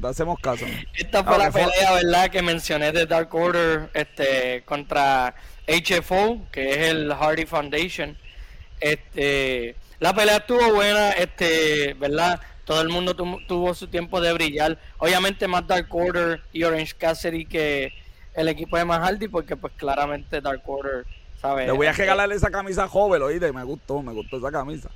[0.00, 0.66] te hacemos caso.
[0.94, 2.30] Esta fue la pelea, ¿verdad?
[2.30, 5.34] Que mencioné de Dark Order este, contra
[5.66, 8.16] HFO, que es el Hardy Foundation.
[8.80, 12.40] Este, la pelea estuvo buena, este, ¿verdad?
[12.64, 14.78] Todo el mundo tuvo su tiempo de brillar.
[14.98, 17.92] Obviamente más Dark Order y Orange Cassidy que
[18.34, 21.06] el equipo de más Hardy, porque pues claramente Dark Order,
[21.40, 21.66] ¿sabes?
[21.66, 24.90] Le voy a regalarle esa camisa joven, oíste, me gustó, me gustó esa camisa.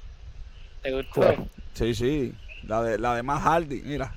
[0.83, 1.49] ¿Te gustó?
[1.75, 2.35] Sí, sí.
[2.67, 4.13] La de, la de más Hardy, mira.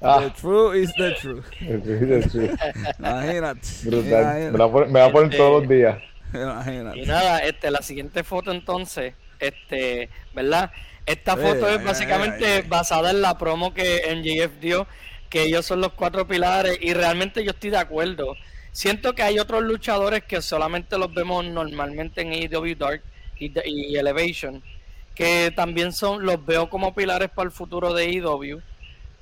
[0.00, 0.20] Ah.
[0.20, 1.42] The true is the true.
[2.98, 3.68] Imagínate.
[3.84, 5.98] Me, va a poner todos los días.
[6.32, 6.98] Imagínate.
[6.98, 10.70] Y nada, este, la siguiente foto entonces, este, ¿verdad?
[11.04, 14.86] Esta foto es básicamente basada en la promo que NGF dio,
[15.28, 18.36] que ellos son los cuatro pilares, y realmente yo estoy de acuerdo.
[18.70, 23.02] Siento que hay otros luchadores que solamente los vemos normalmente en AEW Dark
[23.38, 24.62] y Elevation,
[25.14, 28.58] que también son los veo como pilares para el futuro de IW.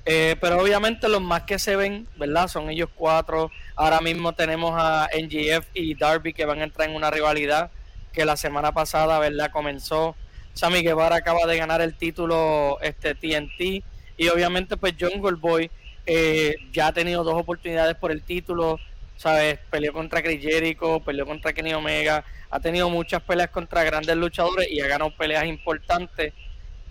[0.03, 2.47] E eh, pero obviamente los más que se ven, ¿verdad?
[2.47, 3.51] Son ellos cuatro.
[3.75, 7.71] Ahora mismo tenemos a NGF y Darby que van a entrar en una rivalidad
[8.11, 9.51] que la semana pasada, ¿verdad?
[9.51, 10.15] Comenzó.
[10.53, 13.83] Sammy Guevara acaba de ganar el título este TNT
[14.17, 15.71] y obviamente pues Jungle Boy
[16.05, 18.79] eh, ya ha tenido dos oportunidades por el título,
[19.21, 19.59] ¿sabes?
[19.69, 24.67] Peleó contra Chris Jericho, peleó contra Kenny Omega, ha tenido muchas peleas contra grandes luchadores
[24.71, 26.33] y ha ganado peleas importantes.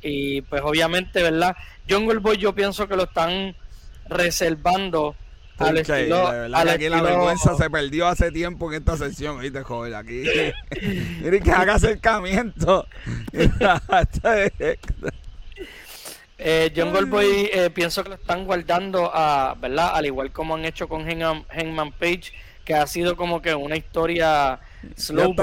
[0.00, 1.56] Y pues obviamente, ¿verdad?
[1.88, 3.56] Jungle Boy yo pienso que lo están
[4.08, 5.16] reservando
[5.58, 9.94] al estilo, aquí la vergüenza se perdió hace tiempo en esta sesión, ¿viste, joven?
[9.94, 10.22] Aquí,
[11.20, 12.86] miren que haga acercamiento.
[16.42, 19.92] eh, Jungle Boy eh, pienso que lo están guardando a, ¿verdad?
[19.94, 22.32] Al igual como han hecho con Hangman Page,
[22.64, 24.58] que ha sido como que una historia
[24.96, 25.34] slow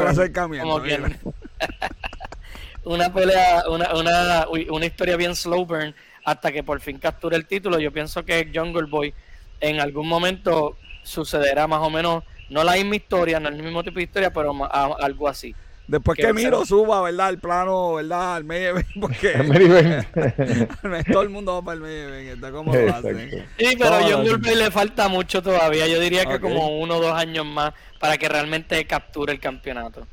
[2.83, 5.93] una pelea, una, una, una historia bien slow burn
[6.23, 7.79] hasta que por fin capture el título.
[7.79, 9.13] Yo pienso que Jungle Boy
[9.59, 13.95] en algún momento sucederá más o menos, no la misma historia, no el mismo tipo
[13.95, 15.55] de historia, pero algo así.
[15.87, 17.29] Después que, Miro suba, ¿verdad?
[17.29, 18.35] El plano, ¿verdad?
[18.35, 19.33] Al medio porque
[21.11, 23.45] todo el mundo va para el medio está como lo hacen.
[23.57, 25.87] Sí, pero a John Goldberg le falta mucho todavía.
[25.87, 30.05] Yo diría que como uno o dos años más para que realmente capture el campeonato.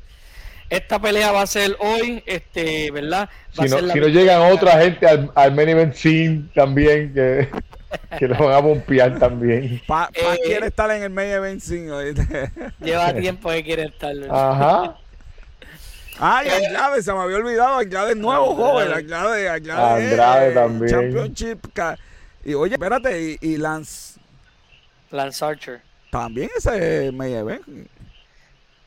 [0.69, 3.29] Esta pelea va a ser hoy, este, ¿verdad?
[3.51, 7.49] si, no, si no, llegan otra gente al, al main event scene también, que,
[8.17, 9.79] que lo van a bompear también.
[9.85, 11.91] Pa, eh, quiere estar en el main event scene,
[12.79, 14.15] Lleva tiempo que quiere estar.
[14.31, 14.97] Ajá.
[16.19, 17.77] Ay, Andrade, se me había olvidado.
[17.77, 18.91] Andrade es nuevo, joven.
[18.91, 20.91] Andrade, Andrade, Andrade también.
[20.91, 21.67] Championship.
[22.43, 24.19] Y oye, espérate, y, Lance.
[25.11, 25.81] Lance Archer.
[26.11, 27.63] También ese main event.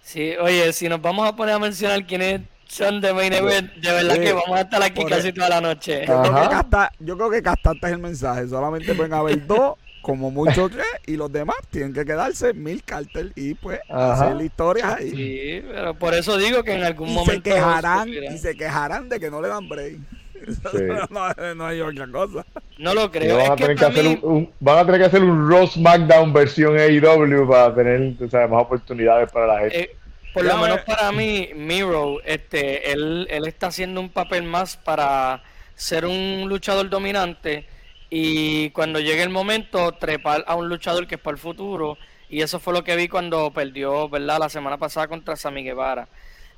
[0.02, 3.92] Sí, oye, si nos vamos a poner a mencionar quiénes son de main event, de
[3.92, 6.06] verdad que vamos a estar aquí casi toda la noche.
[6.06, 8.48] Yo creo, que casta, yo creo que castaste el mensaje.
[8.48, 13.32] Solamente pueden haber dos como mucho que y los demás tienen que quedarse mil cartel
[13.36, 15.10] y pues hacer historias ahí.
[15.10, 19.08] Sí, pero por eso digo que en algún y momento se quejarán y se quejarán
[19.08, 19.98] de que no le dan break.
[21.56, 22.46] No, hay otra cosa.
[22.78, 23.36] No lo creo.
[23.36, 26.78] Van, a tener que hacer un, van a tener que hacer un Raw SmackDown versión
[26.78, 28.14] AEW para tener
[28.48, 29.80] más oportunidades para la gente.
[29.80, 29.96] Eh,
[30.32, 35.42] por lo menos para mí, Miro, este, él, él está haciendo un papel más para
[35.74, 37.66] ser un luchador dominante
[38.10, 41.98] y cuando llegue el momento trepar a un luchador que es para el futuro
[42.30, 44.38] y eso fue lo que vi cuando perdió, ¿verdad?
[44.38, 46.08] La semana pasada contra Sammy Guevara.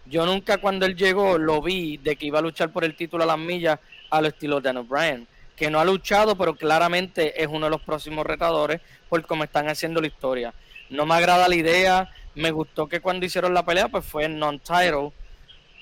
[0.07, 3.25] Yo nunca cuando él llegó lo vi de que iba a luchar por el título
[3.25, 3.79] a las millas
[4.11, 5.27] al estilo de Dan O'Brien,
[5.57, 9.69] que no ha luchado, pero claramente es uno de los próximos retadores por cómo están
[9.69, 10.55] haciendo la historia.
[10.89, 15.13] No me agrada la idea, me gustó que cuando hicieron la pelea pues fue non-title,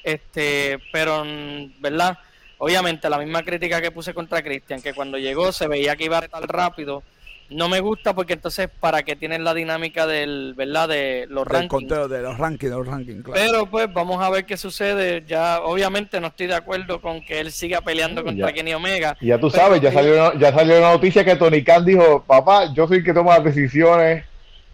[0.02, 1.24] este, pero,
[1.78, 2.18] ¿verdad?
[2.58, 6.20] Obviamente, la misma crítica que puse contra Christian, que cuando llegó se veía que iba
[6.22, 7.02] tan rápido.
[7.50, 11.70] No me gusta porque entonces, ¿para qué tienen la dinámica del, verdad, de los rankings?
[11.70, 13.40] conteo de los rankings, los rankings, claro.
[13.40, 15.24] Pero pues vamos a ver qué sucede.
[15.26, 19.16] Ya, obviamente, no estoy de acuerdo con que él siga peleando contra Kenny Omega.
[19.22, 22.86] Ya tú sabes, ya salió, ya salió una noticia que Tony Khan dijo, papá, yo
[22.86, 24.24] soy el que toma las decisiones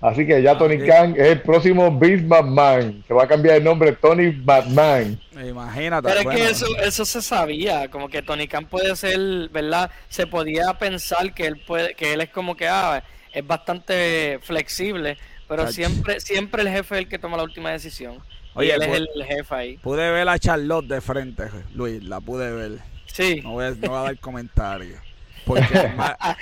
[0.05, 3.03] Así que ya ah, Tony Khan es el próximo Beast Batman.
[3.09, 5.19] Se va a cambiar el nombre Tony Batman.
[5.33, 6.07] Imagínate.
[6.07, 9.91] Pero es que eso, eso se sabía, como que Tony Khan puede ser, ¿verdad?
[10.11, 13.03] Se podía pensar que él puede, que él es como que ah,
[13.33, 15.17] es bastante flexible,
[15.49, 18.19] pero siempre, siempre el jefe es el que toma la última decisión.
[18.53, 19.77] Oye, él es el, jefe ahí.
[19.79, 21.45] Pude ver a Charlotte de frente,
[21.75, 22.73] Luis, la pude ver.
[23.07, 23.41] Sí.
[23.43, 25.01] No voy a, no voy a dar comentarios.
[25.45, 25.62] Porque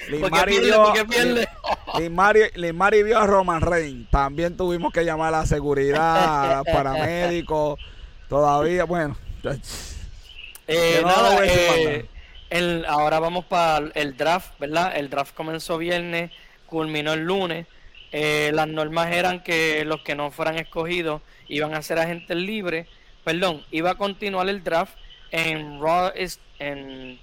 [0.09, 0.93] Limari vio,
[3.05, 4.09] vio a Roman Reigns.
[4.11, 7.81] También tuvimos que llamar a la seguridad, a los paramédicos.
[8.29, 9.17] Todavía, bueno.
[10.69, 12.07] Eh, nada, eh,
[12.51, 14.97] el, ahora vamos para el draft, ¿verdad?
[14.97, 16.31] El draft comenzó viernes,
[16.67, 17.67] culminó el lunes.
[18.13, 22.87] Eh, las normas eran que los que no fueran escogidos iban a ser agentes libres.
[23.25, 24.95] Perdón, iba a continuar el draft
[25.31, 26.13] en Raw,
[26.59, 27.19] en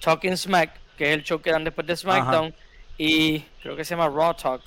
[0.00, 2.52] Talking Smack, que es el show que dan después de SmackDown,
[2.98, 4.60] y creo que se llama Raw Talk.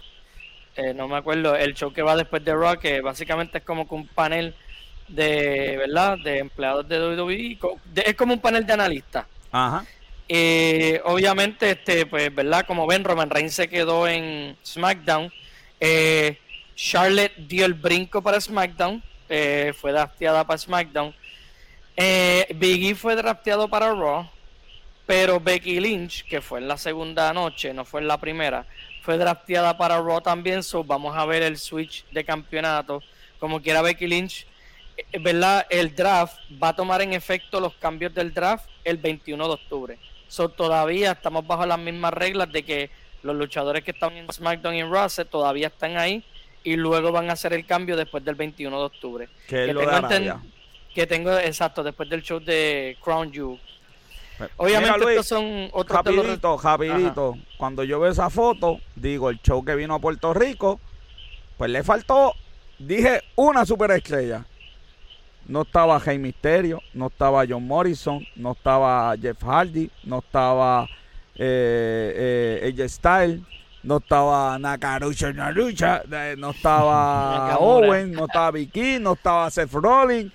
[0.76, 3.88] Eh, no me acuerdo, el show que va después de Raw, que básicamente es como
[3.88, 4.56] que un panel
[5.08, 6.18] de, ¿verdad?
[6.24, 7.60] De empleados de WWE,
[7.94, 9.28] es como un panel de analistas.
[9.52, 9.86] Ajá.
[10.28, 12.66] Eh, obviamente, este, pues, ¿verdad?
[12.66, 15.32] Como ven, Roman Reigns se quedó en SmackDown.
[15.80, 16.40] Eh,
[16.76, 19.04] Charlotte dio el brinco para SmackDown.
[19.30, 21.14] Eh, fue drafteada para SmackDown.
[21.96, 24.28] Biggie fue drafteado para Raw.
[25.06, 28.66] Pero Becky Lynch, que fue en la segunda noche, no fue en la primera,
[29.02, 30.64] fue drafteada para Raw también.
[30.64, 33.02] So vamos a ver el switch de campeonato.
[33.40, 34.48] Como quiera Becky Lynch,
[34.96, 35.66] eh, ¿verdad?
[35.70, 40.00] El draft va a tomar en efecto los cambios del draft el 21 de octubre.
[40.30, 42.90] So, todavía estamos bajo las mismas reglas de que
[43.24, 46.24] los luchadores que están en SmackDown y en Raw todavía están ahí
[46.64, 49.30] y luego van a hacer el cambio después del 21 de octubre.
[49.48, 50.42] Que, tengo,
[50.94, 53.60] que tengo exacto después del show de Crown Jewel.
[54.58, 57.38] Obviamente estos son otros rapidito, rapidito.
[57.58, 60.80] Cuando yo veo esa foto, digo el show que vino a Puerto Rico,
[61.58, 62.34] pues le faltó,
[62.80, 64.46] dije una superestrella.
[65.46, 70.88] No estaba Rey Misterio, no estaba John Morrison, no estaba Jeff Hardy, no estaba
[71.36, 73.42] eh, eh, AJ Styles,
[73.84, 80.32] no estaba Nakarucha Narucha, eh, no estaba Owen, no estaba Vicky, no estaba Seth Rollins.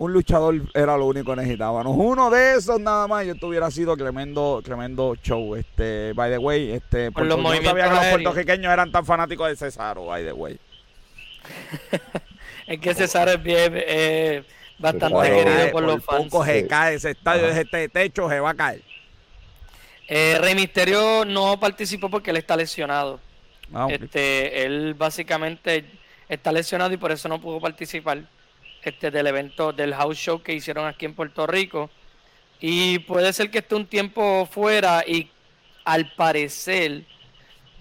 [0.00, 1.94] Un luchador era lo único que necesitábamos.
[1.94, 5.54] Uno de esos nada más y esto hubiera sido tremendo, tremendo show.
[5.54, 9.50] Este, by the way, este, por los no sabía que los puertorriqueños eran tan fanáticos
[9.50, 10.58] de Cesaro, by the way.
[12.66, 14.42] es que César es bien, eh,
[14.78, 16.30] bastante querido por, los fans.
[16.30, 18.82] Poco se cae ese estadio, este techo se va a caer.
[20.08, 23.20] Eh, Rey Misterio no participó porque él está lesionado.
[23.74, 25.84] Ah, este, él básicamente
[26.26, 28.22] está lesionado y por eso no pudo participar
[28.82, 31.90] este, del evento del house show que hicieron aquí en Puerto Rico.
[32.60, 35.30] Y puede ser que esté un tiempo fuera y
[35.84, 37.04] al parecer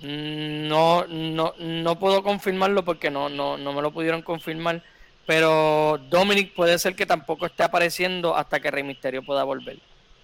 [0.02, 4.82] no, no, no puedo confirmarlo porque no, no, no me lo pudieron confirmar.
[5.26, 9.78] Pero Dominic puede ser que tampoco esté apareciendo hasta que Rey Misterio pueda volver.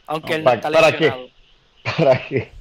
[0.08, 1.30] Aunque él no está lesionado.
[1.98, 2.55] ¿Para qué?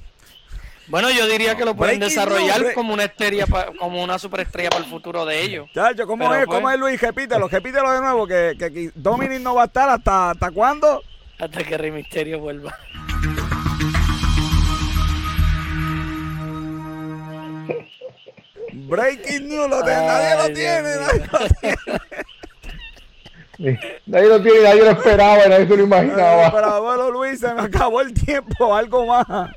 [0.87, 3.45] Bueno, yo diría que lo pueden desarrollar como una estrella,
[3.79, 5.67] como una superestrella para el futuro de ellos.
[5.73, 6.45] Chacho, ¿cómo es?
[6.45, 7.01] ¿Cómo pues es Luis?
[7.01, 11.01] Repítelo, repítelo de nuevo, que, que Dominic no va a estar hasta, hasta cuándo?
[11.39, 12.77] Hasta que Rey Misterio vuelva.
[18.73, 21.77] Breaking news, lo nadie lo tiene, nadie lo tiene.
[24.05, 26.51] Nadie lo tiene, nadie lo esperaba, nadie se lo imaginaba.
[26.51, 29.49] Pero bueno, Luis, se me acabó el tiempo, algo más.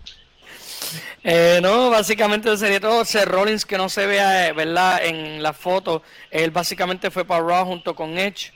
[1.31, 3.05] Eh, no, básicamente sería todo.
[3.05, 5.05] Seth Rollins que no se vea, eh, ¿verdad?
[5.05, 8.51] En la foto, él básicamente fue para Raw junto con Edge.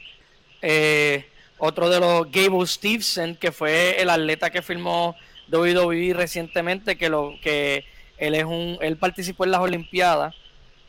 [0.63, 1.27] Eh,
[1.59, 5.15] otro de los Gable Stevenson, que fue el atleta que firmó
[5.53, 7.85] WWE recientemente, que lo que
[8.17, 10.35] él es un, él participó en las Olimpiadas.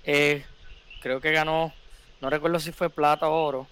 [0.05, 0.45] Eh,
[1.01, 1.73] creo que ganó,
[2.21, 3.67] no recuerdo si fue plata o oro,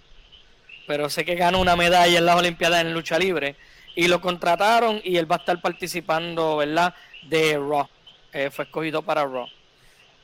[0.86, 3.55] pero sé que ganó una medalla en las Olimpiadas en lucha libre
[3.95, 6.93] y lo contrataron y él va a estar participando, ¿verdad?
[7.30, 7.88] De Raw.
[8.34, 9.48] Eh, fue escogido para Raw.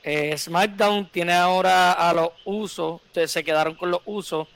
[0.02, 4.48] Eh, SmackDown tiene ahora a los usos, se quedaron con los usos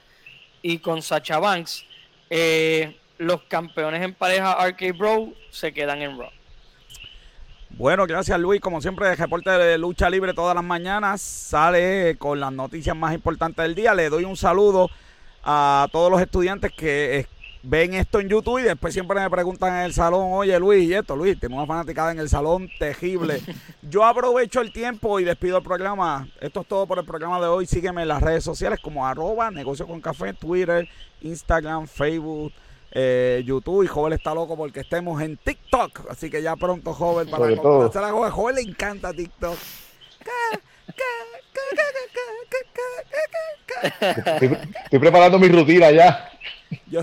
[0.63, 1.85] y con Sacha Banks.
[3.19, 6.31] los campeones en pareja Arcade Bro se quedan en Raw.
[7.71, 8.61] Bueno, gracias Luis.
[8.61, 13.15] Como siempre, el reporte de lucha libre todas las mañanas sale con las noticias más
[13.15, 13.95] importantes del día.
[13.95, 14.91] Le doy un saludo
[15.43, 17.27] a todos los estudiantes que
[17.63, 20.95] ven esto en YouTube y después siempre me preguntan en el salón, oye Luis, y
[20.95, 23.41] esto, Luis, tengo una fanaticada en el salón terrible.
[23.83, 26.29] Yo aprovecho el tiempo y despido el programa.
[26.41, 27.67] Esto es todo por el programa de hoy.
[27.67, 30.89] Sígueme en las redes sociales como arroba negocio con café, Twitter,
[31.21, 32.53] Instagram, Facebook
[32.95, 36.11] eh, YouTube y Joven está loco porque estemos en TikTok.
[36.11, 38.31] Así que ya pronto, Joven, para complacer a Joven.
[38.31, 39.57] Joven le encanta TikTok.
[44.01, 46.31] Estoy, preparando mi rutina ya.
[46.87, 47.03] Yo,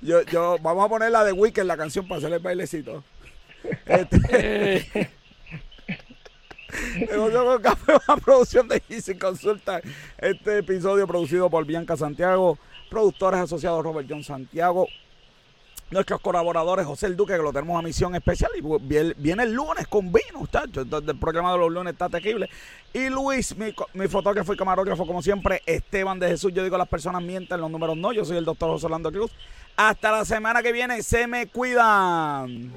[0.00, 3.02] yo, yo, vamos a poner la de Weekend, la canción para hacer el bailecito.
[3.86, 5.10] Este,
[7.14, 9.80] con Café, una producción de Easy Consulta.
[10.18, 12.58] Este episodio producido por Bianca Santiago,
[12.90, 14.86] productores asociados Robert John Santiago,
[15.90, 18.62] nuestros colaboradores, José el Duque, que lo tenemos a misión especial, y
[19.16, 20.86] viene el lunes con vino, muchachos.
[20.90, 22.48] El programa de los lunes está terrible.
[22.92, 26.52] Y Luis, mi, mi fotógrafo y camarógrafo, como siempre, Esteban de Jesús.
[26.52, 28.12] Yo digo, las personas mienten, los números no.
[28.12, 29.30] Yo soy el doctor José Orlando Cruz.
[29.76, 32.72] Hasta la semana que viene, se me cuidan.